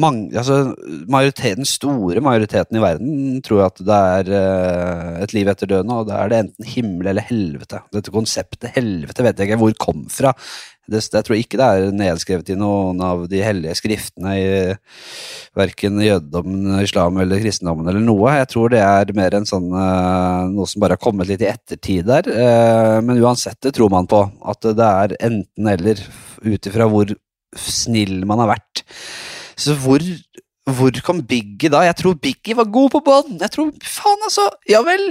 mange, 0.00 0.30
altså, 0.38 0.72
majoriteten, 1.10 1.66
store 1.68 2.22
majoriteten 2.24 2.78
i 2.78 2.82
verden 2.82 3.40
tror 3.44 3.66
at 3.66 3.80
det 3.84 4.02
er 4.16 4.30
uh, 4.32 5.22
et 5.24 5.34
liv 5.36 5.48
etter 5.50 5.68
døden, 5.68 5.92
og 5.92 6.08
da 6.08 6.20
er 6.22 6.32
det 6.32 6.42
enten 6.46 6.68
himmel 6.68 7.12
eller 7.12 7.26
helvete. 7.28 7.82
Dette 7.94 8.14
konseptet 8.14 8.72
helvete 8.76 9.26
vet 9.26 9.40
jeg 9.40 9.50
ikke 9.50 9.60
hvor 9.60 9.74
kom 9.80 10.06
fra. 10.12 10.32
Det, 10.90 10.98
jeg 11.14 11.24
tror 11.26 11.38
ikke 11.38 11.58
det 11.60 11.66
er 11.66 11.92
nedskrevet 11.94 12.48
i 12.50 12.58
noen 12.58 12.98
av 13.06 13.26
de 13.30 13.38
hellige 13.44 13.76
skriftene 13.78 14.32
i 14.34 14.46
verken 15.56 16.00
jødedommen, 16.02 16.80
islam 16.82 17.20
eller 17.22 17.42
kristendommen 17.44 17.86
eller 17.86 18.02
noe. 18.02 18.32
Jeg 18.40 18.48
tror 18.50 18.72
det 18.72 18.80
er 18.82 19.12
mer 19.16 19.36
en 19.38 19.48
sånn 19.48 19.68
uh, 19.70 20.48
noe 20.50 20.68
som 20.68 20.82
bare 20.82 20.98
har 20.98 21.04
kommet 21.04 21.30
litt 21.30 21.44
i 21.44 21.50
ettertid 21.52 22.08
der. 22.08 22.26
Uh, 22.32 22.98
men 23.04 23.20
uansett, 23.22 23.60
det 23.62 23.76
tror 23.76 23.92
man 23.92 24.10
på. 24.10 24.24
At 24.48 24.64
det 24.64 24.88
er 24.88 25.18
enten 25.20 25.70
eller, 25.76 26.02
ut 26.42 26.66
ifra 26.66 26.88
hvor 26.90 27.12
snill 27.58 28.22
man 28.28 28.42
har 28.42 28.52
vært. 28.54 28.84
Så 29.58 29.76
hvor, 29.78 30.02
hvor 30.70 31.02
kom 31.04 31.22
Biggie 31.28 31.72
da? 31.72 31.84
Jeg 31.86 31.98
tror 32.00 32.18
Biggie 32.20 32.56
var 32.58 32.70
god 32.72 32.92
på 32.94 33.02
bånd. 33.04 33.38
Jeg 33.40 33.54
tror, 33.54 33.72
faen 33.84 34.28
altså, 34.28 34.48
ja 34.70 34.82
vel. 34.86 35.10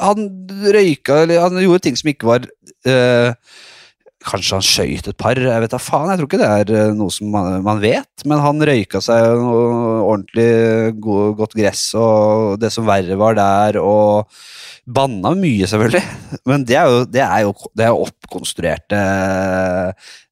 Han 0.00 0.28
røyka, 0.74 1.22
eller 1.24 1.46
han 1.46 1.58
gjorde 1.62 1.84
ting 1.86 1.98
som 1.98 2.10
ikke 2.10 2.28
var 2.28 2.46
øh, 2.46 3.32
Kanskje 4.26 4.58
han 4.58 4.64
skøyt 4.66 5.08
et 5.10 5.18
par, 5.20 5.38
jeg 5.38 5.62
vet 5.62 5.72
da 5.72 5.78
faen. 5.78 6.10
Jeg 6.10 6.20
tror 6.20 6.28
ikke 6.28 6.40
det 6.40 6.48
er 6.50 6.72
øh, 6.74 6.94
noe 6.98 7.14
som 7.14 7.30
man, 7.30 7.60
man 7.66 7.82
vet, 7.82 8.24
men 8.26 8.42
han 8.42 8.64
røyka 8.68 9.02
seg 9.04 9.38
ordentlig 9.46 10.48
god, 11.04 11.36
godt 11.38 11.54
gress, 11.58 11.84
og 11.98 12.56
det 12.62 12.72
som 12.74 12.88
verre 12.88 13.18
var 13.20 13.38
der, 13.38 13.78
og 13.78 14.26
banna 14.86 15.34
mye, 15.38 15.68
selvfølgelig. 15.70 16.02
Men 16.50 16.66
det 16.66 16.80
er 16.80 16.90
jo, 16.90 17.06
det 17.10 17.22
er 17.22 17.46
jo, 17.46 17.54
det 17.78 17.86
er 17.86 18.02
oppkonstruerte 18.06 19.00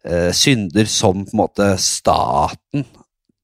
eh, 0.05 0.31
synder 0.35 0.91
som 0.91 1.23
på 1.25 1.35
en 1.35 1.43
måte 1.45 1.71
staten 1.83 2.87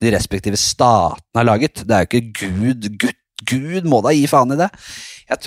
de 0.00 0.12
respektive 0.14 0.56
statene 0.56 1.42
har 1.42 1.46
laget. 1.46 1.82
Det 1.84 1.96
er 1.96 2.04
jo 2.04 2.08
ikke 2.08 2.32
Gud, 2.40 2.88
Gud, 3.00 3.16
Gud 3.48 3.88
må 3.88 4.00
da 4.04 4.12
gi 4.14 4.26
faen 4.30 4.54
i 4.54 4.58
det. 4.60 4.68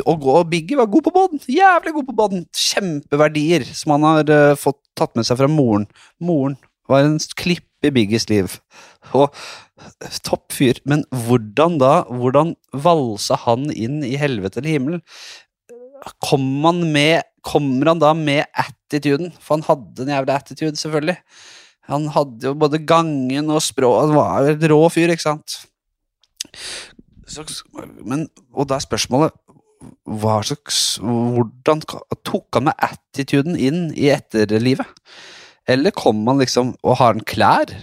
Og, 0.08 0.24
og 0.24 0.48
Biggie 0.52 0.80
var 0.80 0.90
god 0.92 1.06
på 1.06 1.14
båten. 1.16 1.44
jævlig 1.48 1.94
god 1.98 2.08
på 2.10 2.18
båten. 2.18 2.46
Kjempeverdier 2.56 3.66
som 3.68 3.98
han 3.98 4.08
har 4.08 4.32
uh, 4.32 4.60
fått 4.60 4.80
tatt 4.98 5.16
med 5.20 5.28
seg 5.28 5.40
fra 5.42 5.50
moren. 5.52 5.88
Moren 6.24 6.58
var 6.90 7.06
en 7.06 7.20
klipp 7.40 7.68
i 7.84 7.92
Biggies 7.92 8.30
liv. 8.32 8.58
Og 9.18 9.34
topp 10.26 10.54
fyr. 10.56 10.80
Men 10.90 11.04
hvordan 11.12 11.80
da? 11.82 11.94
Hvordan 12.08 12.56
valsa 12.86 13.38
han 13.46 13.70
inn 13.72 14.02
i 14.08 14.16
helvete 14.20 14.62
eller 14.62 14.78
himmel? 14.78 15.02
Kommer 16.24 16.72
han, 16.72 16.82
med, 16.96 17.28
kommer 17.46 17.94
han 17.94 18.02
da 18.04 18.14
med 18.18 18.46
attituden? 18.60 19.32
For 19.40 19.58
han 19.58 19.68
hadde 19.68 20.06
en 20.06 20.16
jævla 20.16 20.40
attitude, 20.40 20.80
selvfølgelig. 20.80 21.20
Han 21.92 22.08
hadde 22.16 22.48
jo 22.48 22.56
både 22.56 22.80
gangen 22.88 23.50
og 23.52 23.60
språ 23.60 23.90
Han 24.06 24.14
var 24.16 24.46
jo 24.46 24.54
et 24.54 24.68
rå 24.72 24.80
fyr, 24.94 25.12
ikke 25.12 25.26
sant? 25.26 25.60
Så, 27.34 27.46
men, 28.06 28.28
og 28.54 28.70
da 28.70 28.78
er 28.78 28.86
spørsmålet 28.86 29.34
hva 30.08 30.38
slags 30.46 30.98
Hvordan 31.04 31.82
tok 31.84 32.56
han 32.56 32.70
med 32.70 32.86
attituden 32.88 33.58
inn 33.60 33.90
i 34.00 34.10
etterlivet? 34.14 34.88
Eller 35.68 35.96
kommer 35.96 36.34
han 36.34 36.44
liksom 36.44 36.76
Og 36.84 37.00
har 37.02 37.16
han 37.16 37.26
klær? 37.28 37.74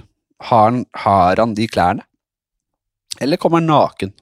Har 0.48 0.70
han, 0.70 0.84
har 0.96 1.42
han 1.42 1.56
de 1.56 1.66
klærne? 1.68 2.06
Eller 3.20 3.36
kommer 3.36 3.60
han 3.60 3.68
naken? 3.68 4.14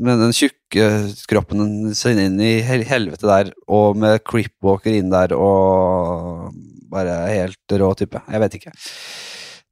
Med 0.00 0.22
den 0.22 0.32
tjukke 0.32 0.86
kroppen 1.28 1.92
sin 1.98 2.20
inn 2.22 2.38
i 2.40 2.62
helvete 2.64 3.28
der, 3.28 3.50
og 3.68 3.98
med 4.00 4.22
creepwalker 4.24 4.94
inn 4.96 5.10
der, 5.12 5.34
og 5.36 6.54
bare 6.88 7.18
helt 7.28 7.74
rå 7.82 7.90
type. 7.98 8.22
Jeg 8.24 8.40
vet 8.40 8.56
ikke. 8.56 8.72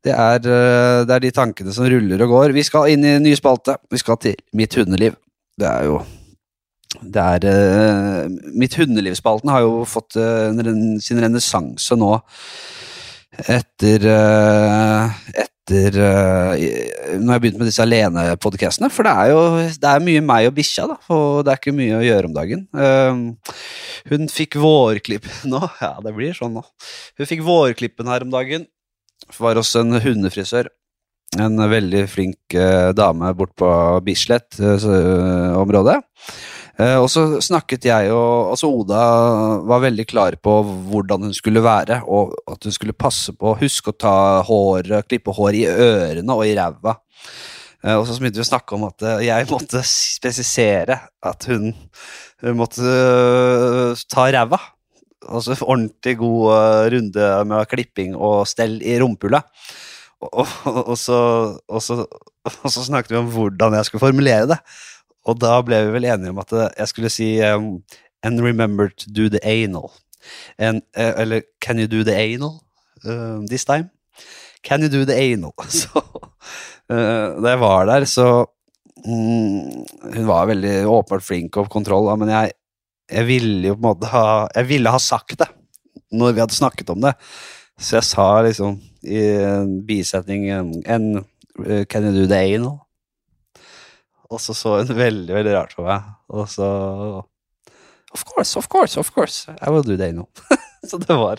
Det 0.04 0.14
er, 0.14 0.38
eh, 0.40 1.02
det 1.04 1.16
er 1.16 1.26
de 1.26 1.34
tankene 1.36 1.74
som 1.76 1.88
ruller 1.90 2.24
og 2.24 2.32
går. 2.32 2.54
Vi 2.56 2.64
skal 2.64 2.88
inn 2.92 3.04
i 3.04 3.16
en 3.18 3.26
ny 3.26 3.34
spalte. 3.36 3.76
Vi 3.90 4.00
skal 4.00 4.16
til 4.22 4.36
Mitt 4.56 4.74
hundeliv. 4.78 5.18
Det 5.60 5.68
er 5.68 5.90
jo 5.90 6.00
det 7.00 7.22
er 7.22 8.28
Mitt 8.28 8.56
Mitt 8.60 8.74
hundelivspalten 8.74 9.50
har 9.52 9.62
jo 9.62 9.84
fått 9.86 10.16
eh, 10.18 10.50
sin 11.04 11.20
renessanse 11.22 11.94
nå 11.96 12.16
etter 13.46 14.04
eh, 14.10 15.18
Etter 15.44 15.96
eh, 16.02 17.18
Når 17.20 17.36
jeg 17.36 17.42
begynt 17.44 17.60
med 17.60 17.68
disse 17.70 17.84
alenepodkastene. 17.84 18.90
For 18.90 19.06
det 19.06 19.12
er 19.12 19.30
jo 19.30 19.44
det 19.80 19.92
er 19.92 20.02
mye 20.02 20.24
meg 20.24 20.48
og 20.48 20.56
bikkja, 20.56 20.88
da, 20.90 20.96
og 21.14 21.44
det 21.46 21.52
er 21.52 21.60
ikke 21.60 21.76
mye 21.76 22.00
å 22.00 22.04
gjøre 22.04 22.30
om 22.30 22.34
dagen. 22.34 22.66
Eh, 22.74 23.22
hun 24.10 24.32
fikk 24.32 24.58
vårklipp 24.60 25.28
nå. 25.52 25.62
Ja, 25.82 25.94
det 26.02 26.14
blir 26.16 26.34
sånn 26.36 26.56
nå. 26.58 26.64
Hun 27.20 27.30
fikk 27.30 27.44
vårklippen 27.46 28.10
her 28.10 28.26
om 28.26 28.34
dagen. 28.34 28.66
Var 29.38 29.60
hos 29.60 29.74
en 29.78 30.00
hundefrisør. 30.02 30.70
En 31.38 31.62
veldig 31.70 32.06
flink 32.10 32.56
eh, 32.58 32.90
dame 32.96 33.30
bort 33.38 33.52
på 33.58 33.68
Bislett-området. 34.02 36.00
Eh, 36.80 36.96
og 36.96 37.08
så 37.12 37.24
snakket 37.44 37.86
jeg 37.90 38.10
og 38.14 38.54
altså 38.54 38.70
Oda 38.72 39.00
var 39.68 39.82
veldig 39.84 40.06
klar 40.08 40.36
på 40.42 40.54
hvordan 40.64 41.28
hun 41.28 41.36
skulle 41.36 41.62
være, 41.64 42.00
og 42.08 42.34
at 42.50 42.66
hun 42.66 42.74
skulle 42.74 42.96
passe 42.96 43.34
på 43.36 43.52
å 43.52 43.58
huske 43.60 43.92
å 43.92 43.98
ta 44.06 44.16
håret, 44.46 45.08
klippe 45.10 45.34
hår 45.36 45.58
i 45.58 45.64
ørene 45.70 46.36
og 46.36 46.46
i 46.46 46.54
ræva. 46.56 46.96
Eh, 47.84 47.96
og 47.96 48.06
så 48.08 48.16
begynte 48.18 48.40
vi 48.40 48.46
å 48.46 48.50
snakke 48.50 48.76
om 48.76 48.88
at 48.88 49.06
eh, 49.06 49.26
jeg 49.28 49.48
måtte 49.50 49.84
spesisere 49.86 50.98
at 51.26 51.48
hun, 51.50 51.72
måtte 52.56 52.94
ta 54.08 54.28
ræva. 54.32 54.60
Altså 55.30 55.56
ordentlig 55.72 56.16
god 56.18 56.52
øh, 56.54 56.92
runde 56.96 57.28
med 57.50 57.66
klipping 57.70 58.16
og 58.16 58.46
stell 58.50 58.80
i 58.82 58.98
rumpehullet. 59.02 59.42
Og, 60.20 60.46
og, 60.64 60.88
og, 60.88 60.96
så, 60.98 61.18
og, 61.68 61.82
så, 61.82 62.84
snakket 62.84 63.14
vi 63.14 63.20
om 63.22 63.30
hvordan 63.32 63.74
jeg 63.78 63.88
skulle 63.88 64.04
formulere 64.04 64.48
det. 64.50 64.58
Og 65.28 65.40
da 65.40 65.58
ble 65.64 65.80
vi 65.86 65.94
vel 65.96 66.08
enige 66.08 66.32
om 66.32 66.40
at 66.42 66.52
eh, 66.56 66.68
jeg 66.78 66.92
skulle 66.92 67.12
si 67.12 67.32
um, 67.44 67.80
And 68.22 68.40
remember 68.44 68.88
to 68.88 69.08
do 69.08 69.28
the 69.32 69.40
anal. 69.44 69.92
And, 70.58 70.82
uh, 70.96 71.14
eller 71.16 71.42
Can 71.60 71.78
you 71.78 71.86
do 71.86 72.04
the 72.04 72.12
anal 72.12 72.60
uh, 73.04 73.40
this 73.48 73.64
time? 73.64 73.88
Can 74.62 74.82
you 74.82 74.88
do 74.88 75.04
the 75.04 75.16
anal? 75.16 75.52
Så 75.68 76.02
uh, 76.90 77.42
da 77.42 77.54
jeg 77.54 77.60
var 77.60 77.86
der, 77.86 78.04
så 78.04 78.44
um, 79.06 79.86
Hun 80.14 80.26
var 80.26 80.46
veldig 80.46 80.86
åpenbart 80.86 81.24
flink 81.24 81.56
og 81.56 81.70
kontroll, 81.70 82.10
da, 82.10 82.16
men 82.16 82.28
jeg, 82.28 82.52
jeg 83.10 83.26
ville 83.28 83.70
jo 83.70 83.76
på 83.76 83.82
en 83.82 83.88
måte 83.88 84.10
ha 84.12 84.26
Jeg 84.54 84.68
ville 84.70 84.92
ha 84.92 85.00
sagt 85.02 85.38
det 85.40 85.48
når 86.10 86.34
vi 86.34 86.42
hadde 86.42 86.56
snakket 86.56 86.88
om 86.90 87.04
det. 87.04 87.12
Så 87.78 88.00
jeg 88.00 88.06
sa 88.08 88.26
liksom 88.42 88.80
i 89.06 89.20
en 89.46 89.76
bisetning 89.86 90.48
en, 90.50 91.04
uh, 91.62 91.84
Can 91.86 92.08
you 92.08 92.14
do 92.16 92.24
the 92.26 92.40
anal? 92.54 92.80
Og 94.30 94.40
så 94.42 94.54
så 94.54 94.80
hun 94.80 94.96
veldig, 95.06 95.34
veldig 95.34 95.54
rart 95.54 95.76
på 95.76 95.86
meg. 95.86 96.08
Og 96.28 96.48
så 96.50 96.66
Of 98.10 98.24
course, 98.26 98.58
of 98.58 98.66
course, 98.66 98.98
of 98.98 99.12
course. 99.14 99.46
I 99.62 99.70
will 99.70 99.86
do 99.86 99.96
the 99.96 100.08
anal. 100.10 100.26
så 100.90 100.98
det 100.98 101.14
var, 101.14 101.38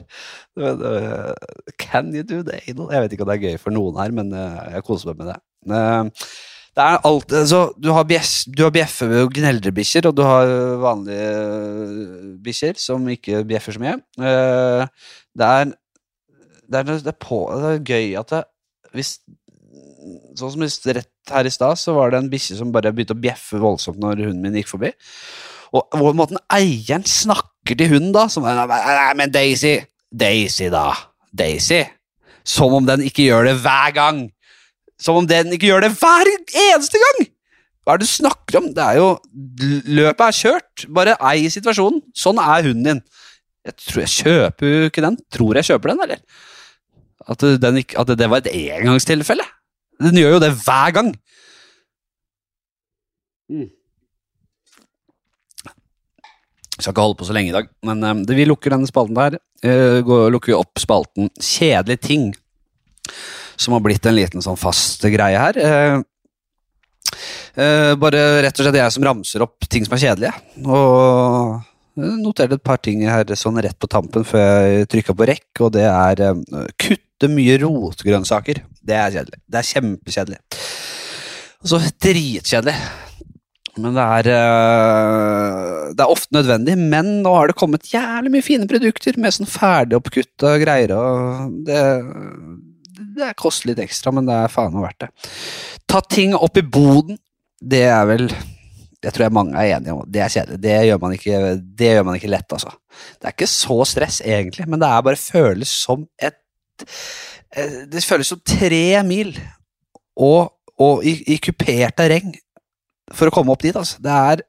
det 0.56 0.64
var 0.80 1.36
Can 1.78 2.16
you 2.16 2.24
do 2.24 2.42
the 2.48 2.62
anal? 2.68 2.88
Jeg 2.94 3.02
vet 3.02 3.12
ikke 3.12 3.28
om 3.28 3.32
det 3.34 3.38
er 3.38 3.50
gøy 3.50 3.60
for 3.60 3.76
noen 3.76 4.00
her, 4.00 4.16
men 4.16 4.32
eh, 4.32 4.62
jeg 4.78 4.86
koser 4.88 5.12
meg 5.12 5.20
med 5.20 5.34
det. 5.34 5.38
Det 6.72 6.84
er 6.86 7.02
alt, 7.04 7.34
altså, 7.36 7.62
du 7.76 7.90
har, 7.92 8.06
bjess, 8.08 8.46
du 8.48 8.62
har 8.64 8.72
bjeffe- 8.72 9.10
og 9.26 9.34
gneldrebikkjer, 9.36 10.06
og 10.08 10.16
du 10.16 10.22
har 10.24 10.52
vanlige 10.80 12.38
bikkjer 12.46 12.80
som 12.80 13.10
ikke 13.12 13.44
bjeffer 13.50 13.76
så 13.76 13.84
mye. 13.84 13.98
Eh, 14.24 14.86
Det 15.36 15.48
er, 15.48 15.66
det 16.72 16.80
er, 16.80 16.88
det 16.88 17.12
er, 17.12 17.20
på, 17.20 17.42
det 17.60 17.70
er 17.74 17.86
gøy 17.92 18.18
at 18.20 18.34
det, 18.36 18.44
hvis 18.96 19.18
Sånn 20.34 20.50
som 20.56 20.64
rett 20.96 21.30
her 21.30 21.46
i 21.46 21.52
stad, 21.54 21.78
så 21.78 21.94
var 21.94 22.10
det 22.10 22.18
en 22.18 22.30
bikkje 22.32 22.56
som 22.58 22.72
bare 22.74 22.90
begynte 22.96 23.14
å 23.14 23.22
bjeffe 23.22 23.60
voldsomt 23.62 24.00
når 24.02 24.24
hunden 24.24 24.42
min 24.42 24.56
gikk 24.58 24.72
forbi. 24.72 24.90
Og 25.78 25.94
hvor 26.00 26.16
måten 26.18 26.40
eieren 26.52 27.06
snakker 27.06 27.78
til 27.78 27.92
hunden 27.92 28.16
da, 28.16 28.26
som 28.32 28.48
men 28.48 29.34
Daisy, 29.34 29.76
Daisy 30.10 30.72
da, 30.74 30.88
Daisy. 31.38 31.84
Som 32.48 32.74
om 32.80 32.88
den 32.88 33.06
ikke 33.06 33.28
gjør 33.28 33.52
det 33.52 33.60
hver 33.62 33.94
gang. 33.96 34.24
Som 35.02 35.18
om 35.22 35.28
den 35.28 35.56
ikke 35.56 35.72
gjør 35.72 35.88
det 35.88 35.96
hver 35.98 36.30
eneste 36.30 37.02
gang! 37.02 37.24
Hva 37.82 37.96
er 37.96 38.02
det 38.02 38.06
du 38.06 38.12
snakker 38.12 38.60
om? 38.60 38.70
Det 38.76 38.84
er 38.86 39.00
jo 39.00 39.08
Løpet 39.98 40.28
er 40.28 40.38
kjørt. 40.38 40.86
Bare 40.94 41.18
ei 41.32 41.50
situasjonen. 41.50 42.04
Sånn 42.14 42.38
er 42.42 42.68
hunden 42.68 42.86
din. 42.86 43.02
Jeg 43.66 43.78
tror 43.82 44.04
jeg 44.04 44.14
kjøper 44.14 44.70
jo 44.70 44.90
ikke 44.92 45.06
den. 45.06 45.18
Tror 45.34 45.58
jeg 45.58 45.70
kjøper 45.72 45.94
den, 45.94 46.04
eller? 46.06 46.22
At, 47.30 47.46
den 47.62 47.82
ikke, 47.82 47.98
at 48.02 48.14
det 48.18 48.30
var 48.30 48.42
et 48.42 48.54
engangstilfelle. 48.54 49.46
Den 50.02 50.18
gjør 50.18 50.38
jo 50.38 50.42
det 50.46 50.52
hver 50.62 50.94
gang. 50.98 51.12
Mm. 53.52 53.70
Jeg 56.72 56.86
skal 56.86 56.96
ikke 56.96 57.06
holde 57.06 57.20
på 57.20 57.28
så 57.28 57.34
lenge 57.38 57.52
i 57.52 57.54
dag, 57.54 57.68
men 57.86 58.00
um, 58.08 58.22
det, 58.26 58.34
vi 58.38 58.48
lukker 58.48 58.74
denne 58.74 58.90
spalten 58.90 59.18
der. 59.18 59.38
Uh, 59.62 60.00
går, 60.06 60.32
lukker 60.34 60.50
vi 60.50 60.58
opp 60.58 60.80
spalten 60.82 61.28
Kjedelige 61.38 62.02
ting, 62.08 62.24
som 63.56 63.76
har 63.76 63.84
blitt 63.86 64.06
en 64.06 64.18
liten 64.18 64.44
sånn 64.44 64.60
fast 64.60 65.04
greie 65.14 65.42
her. 65.42 65.58
Uh, 65.58 66.02
uh, 67.58 67.92
bare 68.00 68.24
rett 68.46 68.58
og 68.58 68.68
slett 68.68 68.80
jeg 68.80 68.96
som 68.96 69.06
ramser 69.08 69.46
opp 69.46 69.68
ting 69.70 69.88
som 69.88 69.98
er 69.98 70.04
kjedelige. 70.06 70.34
Og 70.66 71.60
noterte 72.02 72.56
et 72.56 72.64
par 72.64 72.80
ting 72.80 73.04
her 73.08 73.36
sånn 73.36 73.60
rett 73.64 73.78
på 73.80 73.90
tampen 73.92 74.26
før 74.28 74.64
jeg 74.64 74.90
trykka 74.92 75.16
på 75.18 75.28
rekk, 75.28 75.50
og 75.60 75.74
det 75.76 75.88
er 75.90 76.26
uh, 76.32 76.66
kutte 76.80 77.30
mye 77.32 77.60
rotgrønnsaker. 77.62 78.64
Det 78.82 78.98
er 78.98 79.14
kjedelig. 79.14 79.42
Det 79.46 79.62
er 79.62 79.72
kjempekjedelig. 79.76 80.42
Og 81.62 81.70
så 81.70 81.82
dritkjedelig. 82.02 82.76
Men 83.80 83.96
det 83.96 84.04
er, 84.04 84.28
uh, 84.36 85.92
det 85.96 86.04
er 86.04 86.12
ofte 86.12 86.36
nødvendig. 86.36 86.76
Men 86.80 87.22
nå 87.26 87.36
har 87.36 87.52
det 87.52 87.60
kommet 87.60 87.92
jævlig 87.92 88.34
mye 88.34 88.46
fine 88.46 88.68
produkter 88.70 89.20
med 89.22 89.36
sånn 89.36 89.50
ferdigoppkutta 89.50 90.58
greier. 90.64 90.96
og 90.98 91.62
det, 91.68 91.80
det 93.18 93.34
koster 93.40 93.72
litt 93.72 93.82
ekstra, 93.84 94.14
men 94.16 94.28
det 94.30 94.38
er 94.38 94.52
faen 94.52 94.74
meg 94.76 94.88
verdt 94.88 95.06
det. 95.06 95.12
Ta 95.90 96.02
ting 96.06 96.36
opp 96.38 96.58
i 96.60 96.66
boden. 96.66 97.20
Det 97.62 97.84
er 97.86 98.08
vel 98.10 98.26
Det 99.02 99.10
tror 99.14 99.26
jeg 99.26 99.34
mange 99.34 99.58
er 99.58 99.80
enige 99.80 99.94
om. 99.96 100.06
Det 100.06 100.22
er 100.22 100.30
kjedelig. 100.30 100.60
Det 100.62 100.74
gjør 100.86 101.00
man 101.02 101.14
ikke, 101.16 101.38
gjør 101.82 102.04
man 102.06 102.18
ikke 102.20 102.30
lett, 102.30 102.54
altså. 102.54 102.70
Det 103.18 103.26
er 103.26 103.34
ikke 103.34 103.48
så 103.50 103.78
stress, 103.90 104.20
egentlig, 104.22 104.68
men 104.70 104.82
det 104.82 104.90
er 104.90 105.08
bare 105.08 105.18
føles 105.18 105.72
som 105.74 106.06
et 106.22 106.38
eh, 107.58 107.80
Det 107.90 108.04
føles 108.06 108.30
som 108.30 108.44
tre 108.46 109.02
mil 109.08 109.34
og, 110.22 110.52
og 110.78 111.02
i, 111.08 111.16
i 111.34 111.40
kupert 111.42 111.98
terreng 111.98 112.30
for 113.10 113.28
å 113.30 113.34
komme 113.34 113.54
opp 113.56 113.66
dit, 113.66 113.76
altså. 113.76 113.98
Det 114.04 114.14
er, 114.14 114.44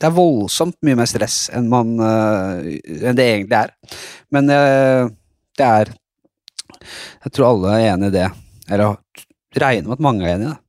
det 0.00 0.08
er 0.08 0.16
voldsomt 0.18 0.80
mye 0.82 0.98
mer 0.98 1.08
stress 1.10 1.44
enn, 1.54 1.70
man, 1.70 1.94
øh, 2.02 2.72
enn 2.98 3.18
det 3.18 3.28
egentlig 3.30 3.60
er. 3.60 3.74
Men 4.34 4.50
øh, 4.50 5.12
det 5.54 5.70
er 5.70 5.94
Jeg 7.24 7.34
tror 7.34 7.50
alle 7.50 7.76
er 7.76 7.92
enig 7.92 8.10
i 8.12 8.16
det. 8.18 8.28
Eller 8.72 8.96
regner 9.60 9.88
med 9.88 9.98
at 9.98 10.04
mange 10.04 10.26
er 10.26 10.36
enig 10.36 10.48
i 10.48 10.52
det. 10.52 10.60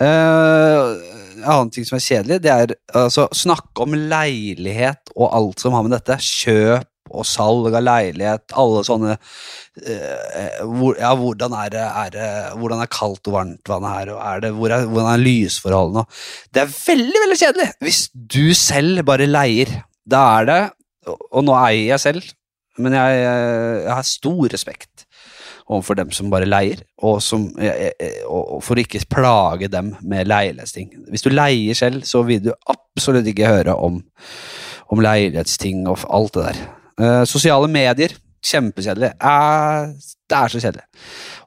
Uh, 0.00 1.16
en 1.40 1.46
annen 1.48 1.72
ting 1.72 1.86
som 1.88 1.96
er 1.96 2.04
kjedelig, 2.04 2.38
det 2.44 2.52
er 2.52 2.76
altså 2.96 3.26
snakke 3.34 3.84
om 3.84 3.96
leilighet 3.96 5.12
og 5.16 5.30
alt 5.36 5.62
som 5.62 5.74
har 5.76 5.86
med 5.86 5.96
dette. 5.96 6.18
Kjøp 6.20 6.86
og 7.10 7.26
salg 7.26 7.74
av 7.74 7.82
leilighet, 7.82 8.44
alle 8.60 8.82
sånne 8.86 9.16
uh, 9.16 10.58
hvor, 10.68 10.94
Ja, 11.00 11.10
hvordan 11.18 11.56
er 11.58 11.72
det, 11.74 11.82
er 11.82 12.12
det 12.14 12.28
Hvordan 12.60 12.84
er 12.84 12.92
kaldt 12.92 13.30
og 13.30 13.34
varmt 13.34 13.72
vannet 13.72 13.96
her, 13.96 14.12
og 14.14 14.20
er 14.22 14.44
det, 14.44 14.52
hvor 14.58 14.74
er, 14.76 14.86
hvordan 14.86 15.12
er 15.14 15.24
lysforholdene? 15.24 16.04
Det 16.54 16.62
er 16.62 16.74
veldig, 16.76 17.24
veldig 17.24 17.40
kjedelig 17.42 17.70
hvis 17.86 18.04
du 18.14 18.44
selv 18.54 19.02
bare 19.08 19.26
leier. 19.30 19.72
Da 20.10 20.22
er 20.38 20.50
det 20.50 20.60
Og 21.32 21.42
nå 21.46 21.54
eier 21.56 21.94
jeg 21.94 22.02
selv, 22.02 22.30
men 22.78 22.94
jeg, 22.94 23.20
jeg 23.24 23.90
har 23.90 24.06
stor 24.06 24.46
respekt 24.52 25.06
overfor 25.70 25.98
dem 26.00 26.10
som 26.14 26.30
bare 26.32 26.48
leier, 26.48 26.82
og, 27.06 27.20
som, 27.22 27.46
og 28.26 28.58
for 28.66 28.74
å 28.74 28.82
ikke 28.82 29.04
plage 29.12 29.70
dem 29.70 29.92
med 30.02 30.26
leilighetsting. 30.26 30.90
Hvis 31.12 31.22
du 31.22 31.30
leier 31.30 31.78
selv, 31.78 32.02
så 32.08 32.24
vil 32.26 32.42
du 32.48 32.50
absolutt 32.70 33.28
ikke 33.30 33.52
høre 33.52 33.76
om, 33.78 34.00
om 34.90 35.02
leilighetsting 35.04 35.86
og 35.86 36.02
alt 36.10 36.34
det 36.34 36.48
der. 36.48 37.24
Sosiale 37.30 37.70
medier, 37.70 38.16
kjempekjedelig. 38.44 39.12
Det 39.20 40.36
er 40.36 40.52
så 40.52 40.60
kjedelig. 40.62 40.84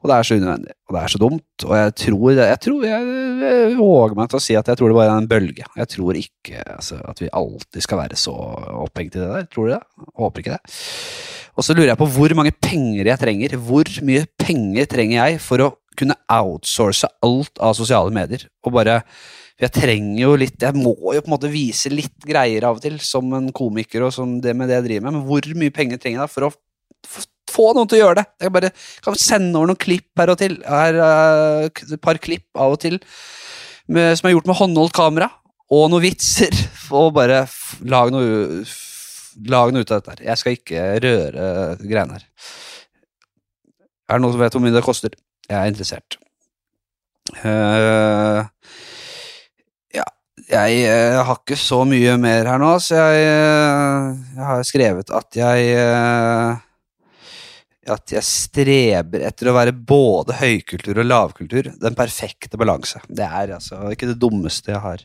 Og 0.04 0.10
det 0.12 0.16
er 0.18 0.28
så 0.28 0.36
unødvendig, 0.36 0.74
og 0.90 0.96
det 0.96 1.02
er 1.02 1.12
så 1.14 1.20
dumt. 1.22 1.64
Og 1.64 1.74
jeg 1.80 1.92
tror, 2.02 2.32
jeg, 2.36 2.60
tror 2.66 2.82
jeg, 2.84 3.76
våger 3.80 4.18
meg 4.20 4.32
til 4.32 4.40
å 4.40 4.44
si 4.44 4.56
at 4.60 4.68
jeg 4.68 4.80
tror 4.80 4.92
det 4.92 4.98
bare 4.98 5.14
er 5.14 5.22
en 5.22 5.30
bølge. 5.32 5.68
Jeg 5.80 5.92
tror 5.94 6.18
ikke 6.20 6.64
altså, 6.74 6.98
at 7.08 7.22
vi 7.24 7.30
alltid 7.40 7.86
skal 7.86 8.02
være 8.02 8.18
så 8.20 8.34
opphengt 8.84 9.16
i 9.16 9.22
det 9.22 9.30
der. 9.30 9.46
Tror 9.48 9.70
du 9.70 9.74
det? 9.78 9.80
Håper 10.20 10.44
ikke 10.44 10.58
det. 10.58 10.76
Og 11.56 11.64
så 11.64 11.76
lurer 11.78 11.94
jeg 11.94 12.02
på 12.02 12.10
hvor 12.18 12.36
mange 12.36 12.52
penger 12.66 13.08
jeg 13.14 13.22
trenger. 13.22 13.56
Hvor 13.70 13.94
mye 14.04 14.26
penger 14.44 14.92
trenger 14.92 15.18
jeg 15.22 15.40
for 15.46 15.64
å 15.64 15.70
kunne 15.96 16.20
outsource 16.36 17.08
alt 17.24 17.64
av 17.64 17.78
sosiale 17.78 18.12
medier? 18.12 18.44
Og 18.66 18.76
bare 18.76 19.00
For 19.54 19.68
jeg 19.68 19.76
trenger 19.76 20.22
jo 20.24 20.32
litt 20.42 20.64
Jeg 20.66 20.74
må 20.74 20.96
jo 21.14 21.22
på 21.22 21.30
en 21.30 21.36
måte 21.36 21.52
vise 21.54 21.92
litt 21.94 22.26
greier 22.26 22.66
av 22.66 22.80
og 22.80 22.84
til, 22.84 22.98
som 23.00 23.30
en 23.38 23.52
komiker 23.56 24.08
og 24.08 24.12
som 24.16 24.40
det 24.42 24.56
med 24.58 24.68
det 24.68 24.80
jeg 24.82 24.88
driver 24.90 25.06
med, 25.06 25.16
men 25.20 25.28
hvor 25.30 25.48
mye 25.62 25.76
penger 25.76 26.02
trenger 26.02 26.18
jeg 26.18 26.26
da 26.26 26.32
for 26.34 26.50
å 26.50 26.54
få 27.54 27.70
noen 27.78 27.90
til 27.90 28.00
å 28.00 28.04
gjøre 28.04 28.20
det? 28.22 28.26
Jeg 28.46 28.56
bare 28.58 28.74
kan 29.06 29.20
sende 29.20 29.60
over 29.60 29.72
noen 29.72 29.82
klipp 29.86 30.22
her 30.22 30.34
og 30.34 30.42
til. 30.42 30.58
Her, 30.68 31.00
uh, 31.00 31.68
et 31.70 32.02
par 32.04 32.20
klipp 32.24 32.50
av 32.58 32.76
og 32.76 32.82
til 32.84 33.00
med, 33.88 34.14
som 34.18 34.30
er 34.30 34.36
gjort 34.36 34.50
med 34.50 34.60
håndholdt 34.60 34.96
kamera, 34.96 35.30
og 35.74 35.90
noen 35.92 36.06
vitser. 36.06 36.54
Og 36.94 37.14
bare 37.16 37.46
lage 37.90 38.14
noe 38.14 38.66
lag 39.50 39.72
noe 39.74 39.82
ut 39.82 39.92
av 39.92 40.02
dette. 40.02 40.14
her. 40.14 40.26
Jeg 40.30 40.42
skal 40.42 40.58
ikke 40.58 40.84
røre 41.04 41.46
greiene 41.82 42.20
her. 42.20 42.28
Er 44.10 44.20
det 44.20 44.24
noen 44.26 44.36
som 44.36 44.44
vet 44.44 44.56
hvor 44.56 44.64
mye 44.64 44.76
det 44.76 44.84
koster? 44.86 45.16
Jeg 45.50 45.58
er 45.58 45.72
interessert. 45.72 46.20
Uh, 47.40 48.44
ja, 49.96 50.06
jeg 50.52 50.84
jeg 50.84 51.24
har 51.24 51.40
ikke 51.40 51.58
så 51.60 51.82
mye 51.88 52.18
mer 52.22 52.50
her 52.52 52.62
nå, 52.62 52.74
så 52.84 53.00
jeg, 53.00 53.24
uh, 53.32 54.12
jeg 54.36 54.50
har 54.50 54.68
skrevet 54.68 55.14
at 55.18 55.40
jeg 55.40 55.74
at 57.92 58.14
jeg 58.16 58.24
streber 58.24 59.24
etter 59.28 59.50
å 59.50 59.56
være 59.56 59.74
både 59.76 60.38
høykultur 60.40 61.02
og 61.02 61.08
lavkultur. 61.08 61.70
Den 61.82 61.98
perfekte 61.98 62.60
balanse. 62.60 63.02
Det 63.08 63.26
er 63.26 63.56
altså 63.58 63.80
ikke 63.92 64.12
det 64.14 64.20
dummeste 64.22 64.72
jeg 64.74 64.84
har 64.84 65.04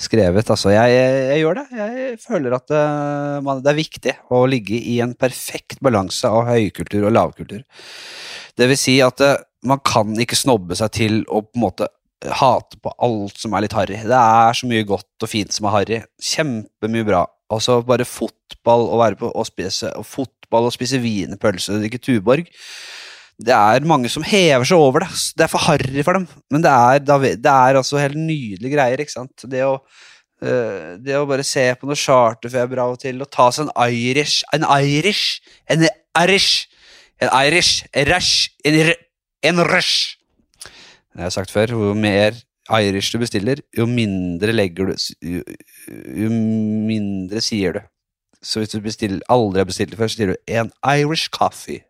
skrevet. 0.00 0.50
Altså, 0.50 0.72
jeg, 0.74 0.96
jeg 0.98 1.42
gjør 1.44 1.60
det. 1.60 1.66
Jeg 1.78 2.16
føler 2.24 2.56
at 2.58 2.66
det, 2.70 2.80
eh, 2.80 3.36
man, 3.46 3.62
det, 3.62 3.72
er 3.72 3.78
viktig 3.78 4.16
å 4.34 4.42
ligge 4.50 4.80
i 4.80 4.98
en 5.04 5.14
perfekt 5.18 5.82
balanse 5.84 6.30
av 6.30 6.48
høykultur 6.50 7.06
og 7.06 7.14
lavkultur. 7.14 7.62
Det 8.58 8.70
vil 8.70 8.80
si 8.80 8.98
at 9.04 9.20
det, 9.22 9.34
eh, 9.36 9.44
man 9.68 9.80
kan 9.82 10.12
ikke 10.22 10.38
snobbe 10.38 10.76
seg 10.78 10.92
til 10.94 11.16
å 11.26 11.40
på 11.42 11.58
en 11.58 11.64
måte 11.64 11.88
hate 12.38 12.78
på 12.82 12.92
alt 13.02 13.38
som 13.38 13.54
er 13.54 13.64
litt 13.64 13.74
harry. 13.74 13.98
Det 14.06 14.18
er 14.18 14.54
så 14.54 14.68
mye 14.70 14.86
godt 14.86 15.26
og 15.26 15.30
fint 15.30 15.54
som 15.54 15.66
er 15.66 15.74
harry. 15.74 15.98
Kjempemye 16.22 17.06
bra. 17.06 17.24
Altså 17.50 17.80
bare 17.86 18.04
fotball 18.04 18.88
og 18.92 19.00
være 19.00 19.20
på 19.20 19.30
og 19.30 19.46
spise 19.48 19.92
og 19.96 20.04
fot 20.06 20.32
fotball 20.48 20.68
og 20.68 20.72
spise 20.72 20.98
wienerpølse 20.98 21.74
og 21.74 21.82
drikke 21.82 22.00
Tuborg. 22.00 22.46
Det 23.38 23.54
er 23.54 23.84
mange 23.86 24.08
som 24.08 24.24
hever 24.24 24.64
seg 24.64 24.78
over 24.78 25.04
det. 25.04 25.10
Det 25.36 25.44
er 25.44 25.50
for 25.52 25.58
harry 25.58 26.02
for 26.02 26.16
dem. 26.16 26.26
Men 26.50 26.62
det 26.62 26.70
er, 26.70 26.98
det 26.98 27.46
er 27.46 27.76
altså 27.76 27.98
helt 27.98 28.16
nydelige 28.16 28.74
greier. 28.74 28.98
ikke 28.98 29.12
sant? 29.12 29.44
Det 29.44 29.62
å, 29.62 29.76
uh, 30.42 30.96
det 30.98 31.14
å 31.14 31.26
bare 31.28 31.44
se 31.44 31.68
på 31.78 31.86
noe 31.86 31.96
charterfeber 31.96 32.80
av 32.82 32.96
og 32.96 33.02
til 33.04 33.20
og 33.22 33.30
ta 33.30 33.50
seg 33.52 33.68
en 33.68 33.92
Irish 33.92 34.42
En 34.52 34.64
Irish 34.64 35.44
En 35.70 35.86
Irish 36.24 36.66
En 37.20 37.30
Irish 37.44 37.86
En 37.92 38.08
Rush 38.08 38.48
En, 38.64 38.94
en 39.44 39.64
rush. 39.68 40.16
Det 40.64 41.22
har 41.22 41.28
jeg 41.28 41.38
sagt 41.38 41.54
før. 41.54 41.76
Jo 41.76 41.94
mer 41.94 42.34
Irish 42.68 43.12
du 43.12 43.18
bestiller, 43.22 43.62
jo 43.76 43.86
mindre 43.88 44.52
legger 44.52 44.90
du 44.90 44.94
Jo, 45.24 45.42
jo 46.24 46.30
mindre 46.30 47.40
sier 47.44 47.78
du. 47.78 47.80
Så 48.42 48.60
hvis 48.60 48.70
du 48.74 48.80
bestiller, 48.80 49.20
aldri 49.32 49.62
har 49.62 49.68
bestilt 49.68 49.90
det 49.90 49.98
før, 49.98 50.08
så 50.08 50.16
sier 50.16 50.32
du 50.32 50.36
'en 50.46 50.70
Irish 50.84 51.30
coffee'. 51.34 51.84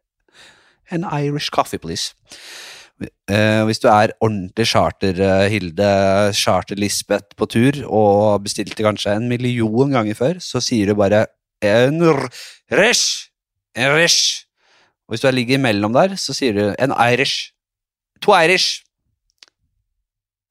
En 0.91 1.05
Irish 1.05 1.51
coffee, 1.51 1.79
please. 1.79 2.15
Uh, 3.31 3.65
hvis 3.65 3.79
du 3.79 3.87
er 3.89 4.11
ordentlig 4.21 4.67
charter-Hilde, 4.67 5.87
uh, 5.87 6.33
charter-Lisbeth 6.35 7.37
på 7.37 7.47
tur 7.47 7.77
og 7.87 8.43
bestilte 8.43 8.83
kanskje 8.83 9.15
en 9.15 9.29
million 9.29 9.93
ganger 9.93 10.15
før, 10.15 10.41
så 10.43 10.61
sier 10.61 10.87
du 10.87 10.95
bare 10.95 11.27
'en 11.63 12.03
rish'. 12.73 13.31
En 13.77 13.95
rish. 13.95 14.47
Og 15.07 15.13
hvis 15.13 15.21
du 15.21 15.31
ligger 15.31 15.55
imellom 15.55 15.93
der, 15.93 16.17
så 16.17 16.33
sier 16.33 16.53
du 16.53 16.75
'en 16.79 16.93
Irish'. 16.93 17.53
To 18.23 18.33
Irish. 18.33 18.83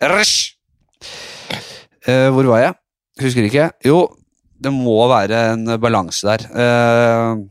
Rish. 0.02 0.54
Uh, 2.06 2.30
hvor 2.30 2.46
var 2.52 2.62
jeg? 2.62 2.74
Husker 3.24 3.48
ikke. 3.48 3.70
Jo, 3.86 4.04
det 4.62 4.70
må 4.74 5.00
være 5.10 5.40
en 5.56 5.74
balanse 5.82 6.28
der. 6.28 6.46
Uh, 6.54 7.48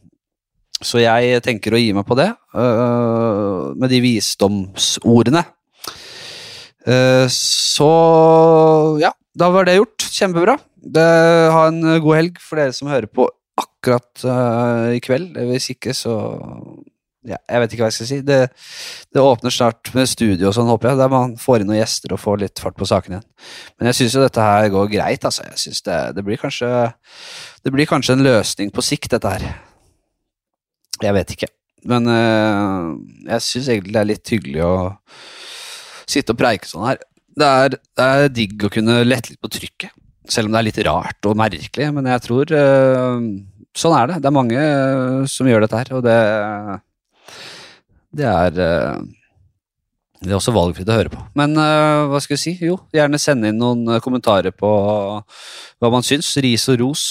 så 0.78 1.00
jeg 1.02 1.40
tenker 1.42 1.74
å 1.74 1.80
gi 1.80 1.90
meg 1.96 2.06
på 2.06 2.14
det, 2.18 2.28
uh, 2.54 3.72
med 3.74 3.90
de 3.90 4.02
visdomsordene. 4.04 5.42
Så 6.86 7.86
ja, 9.02 9.08
da 9.34 9.48
var 9.50 9.66
det 9.66 9.80
gjort. 9.80 10.04
Kjempebra. 10.06 10.54
Det, 10.78 11.02
ha 11.50 11.64
en 11.66 11.80
god 11.82 12.14
helg 12.14 12.36
for 12.38 12.60
dere 12.60 12.76
som 12.76 12.86
hører 12.92 13.10
på 13.10 13.26
akkurat 13.58 14.22
i 14.94 15.00
kveld. 15.02 15.34
Hvis 15.50 15.66
ikke, 15.74 15.96
så 15.98 16.14
ja, 17.26 17.38
jeg 17.50 17.62
vet 17.62 17.72
ikke 17.74 17.82
hva 17.82 17.88
jeg 17.90 17.96
skal 17.96 18.08
si. 18.08 18.18
Det, 18.26 18.38
det 19.14 19.22
åpner 19.22 19.54
snart 19.54 19.90
med 19.96 20.08
studio 20.10 20.50
og 20.50 20.54
sånn, 20.56 20.68
håper 20.70 20.92
jeg, 20.92 21.00
der 21.00 21.12
man 21.12 21.34
får 21.40 21.62
inn 21.62 21.70
noen 21.70 21.80
gjester 21.80 22.14
og 22.14 22.22
får 22.22 22.40
litt 22.44 22.62
fart 22.62 22.78
på 22.78 22.86
saken 22.88 23.16
igjen. 23.16 23.26
Men 23.76 23.90
jeg 23.90 23.98
syns 24.00 24.16
jo 24.16 24.22
dette 24.22 24.46
her 24.46 24.68
går 24.74 24.92
greit, 24.92 25.26
altså. 25.26 25.46
Jeg 25.50 25.62
synes 25.64 25.82
det, 25.88 25.98
det, 26.18 26.24
blir 26.26 26.40
kanskje, 26.40 26.70
det 27.66 27.74
blir 27.74 27.90
kanskje 27.90 28.16
en 28.16 28.24
løsning 28.26 28.70
på 28.74 28.84
sikt, 28.86 29.10
dette 29.16 29.34
her. 29.34 29.48
Jeg 31.02 31.16
vet 31.18 31.34
ikke. 31.34 31.50
Men 31.86 32.08
øh, 32.10 32.94
jeg 33.26 33.46
syns 33.46 33.68
egentlig 33.74 33.94
det 33.94 34.02
er 34.02 34.10
litt 34.12 34.32
hyggelig 34.32 34.64
å 34.66 34.76
sitte 36.06 36.34
og 36.34 36.40
preike 36.40 36.70
sånn 36.70 36.86
her. 36.88 37.02
Det 37.36 37.50
er, 37.66 37.76
det 37.76 38.06
er 38.06 38.32
digg 38.32 38.64
å 38.64 38.72
kunne 38.72 39.02
lette 39.04 39.34
litt 39.34 39.42
på 39.42 39.52
trykket, 39.52 39.92
selv 40.30 40.48
om 40.48 40.54
det 40.54 40.62
er 40.62 40.68
litt 40.70 40.80
rart 40.86 41.28
og 41.28 41.36
merkelig. 41.38 41.90
Men 41.98 42.14
jeg 42.14 42.26
tror 42.28 42.56
øh, 42.62 43.28
Sånn 43.76 43.92
er 43.92 44.06
det. 44.08 44.22
Det 44.24 44.28
er 44.30 44.32
mange 44.32 44.56
øh, 44.56 45.24
som 45.28 45.48
gjør 45.50 45.66
dette 45.66 45.76
her, 45.82 45.90
og 45.98 46.04
det 46.06 46.16
det 48.16 48.26
er 48.26 48.60
eh, 48.64 49.04
det 50.22 50.32
er 50.32 50.38
også 50.38 50.54
valgfritt 50.54 50.88
å 50.88 50.96
høre 50.96 51.12
på. 51.12 51.20
Men 51.36 51.54
uh, 51.60 52.08
hva 52.10 52.20
skal 52.24 52.38
vi 52.38 52.42
si? 52.42 52.54
Jo, 52.64 52.78
gjerne 52.94 53.20
sende 53.20 53.50
inn 53.52 53.60
noen 53.60 53.84
uh, 53.90 54.00
kommentarer 54.04 54.54
på 54.56 54.70
hva 55.20 55.90
man 55.92 56.06
syns. 56.06 56.32
Ris 56.42 56.64
og 56.72 56.80
ros. 56.80 57.04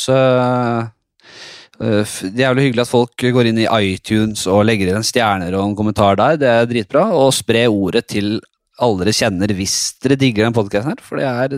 Det 1.76 2.02
er 2.02 2.42
jævlig 2.48 2.70
hyggelig 2.70 2.86
at 2.86 2.92
folk 2.92 3.26
går 3.36 3.52
inn 3.52 3.62
i 3.62 3.70
iTunes 3.92 4.46
og 4.50 4.66
legger 4.68 4.90
inn 4.90 5.00
en 5.02 5.06
stjerner 5.06 5.56
og 5.58 5.68
en 5.68 5.78
kommentar 5.78 6.18
der. 6.20 6.40
Det 6.42 6.50
er 6.50 6.70
dritbra. 6.72 7.06
Og 7.14 7.34
spre 7.36 7.66
ordet 7.70 8.08
til 8.16 8.40
alle 8.84 9.06
dere 9.06 9.16
kjenner 9.16 9.54
hvis 9.56 9.78
dere 10.04 10.18
digger 10.20 10.48
den 10.48 10.56
podkasten 10.56 10.96
her. 10.96 11.04
For 11.06 11.22
det 11.22 11.30
er 11.30 11.56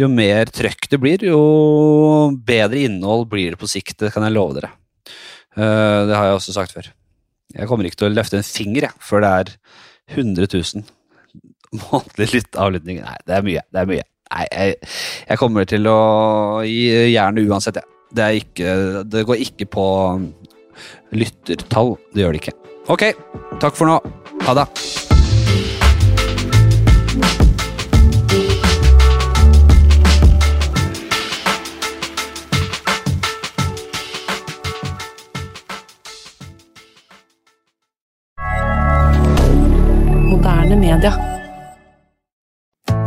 Jo 0.00 0.10
mer 0.10 0.50
trøkk 0.50 0.90
det 0.90 1.00
blir, 1.00 1.24
jo 1.30 1.40
bedre 2.44 2.82
innhold 2.88 3.28
blir 3.30 3.54
det 3.54 3.62
på 3.62 3.70
sikt. 3.70 4.00
Det 4.02 4.12
kan 4.12 4.26
jeg 4.26 4.34
love 4.34 4.58
dere. 4.58 4.74
det 5.54 6.16
har 6.16 6.32
jeg 6.32 6.40
også 6.40 6.58
sagt 6.58 6.74
før. 6.74 6.90
Jeg 7.54 7.70
kommer 7.70 7.86
ikke 7.86 8.00
til 8.02 8.10
å 8.10 8.14
løfte 8.14 8.40
en 8.40 8.46
finger 8.46 8.88
jeg, 8.88 9.00
før 9.04 9.24
det 9.24 9.32
er 9.38 9.52
100 10.14 10.48
000 10.50 10.84
månedlig 11.84 12.42
avlytting. 12.60 13.00
Nei, 13.04 13.16
det 13.26 13.38
er 13.38 13.46
mye. 13.46 13.64
Det 13.70 13.82
er 13.82 13.90
mye. 13.90 14.06
Nei, 14.34 14.44
jeg, 14.50 14.92
jeg 15.28 15.40
kommer 15.40 15.68
til 15.70 15.90
å 15.90 15.98
gi 16.66 16.86
jernet 17.14 17.50
uansett, 17.50 17.80
jeg. 17.80 17.86
Ja. 17.86 17.90
Det, 18.14 18.26
ikke, 18.44 18.74
det 19.10 19.24
går 19.26 19.40
ikke 19.42 19.66
på 19.74 19.86
lyttertall. 21.18 21.96
Det 22.14 22.22
gjør 22.22 22.36
det 22.36 22.44
ikke. 22.44 22.54
Ok, 22.94 23.08
takk 23.62 23.74
for 23.80 23.90
nå. 23.90 23.98
Ha 24.46 24.54
det. 24.60 24.68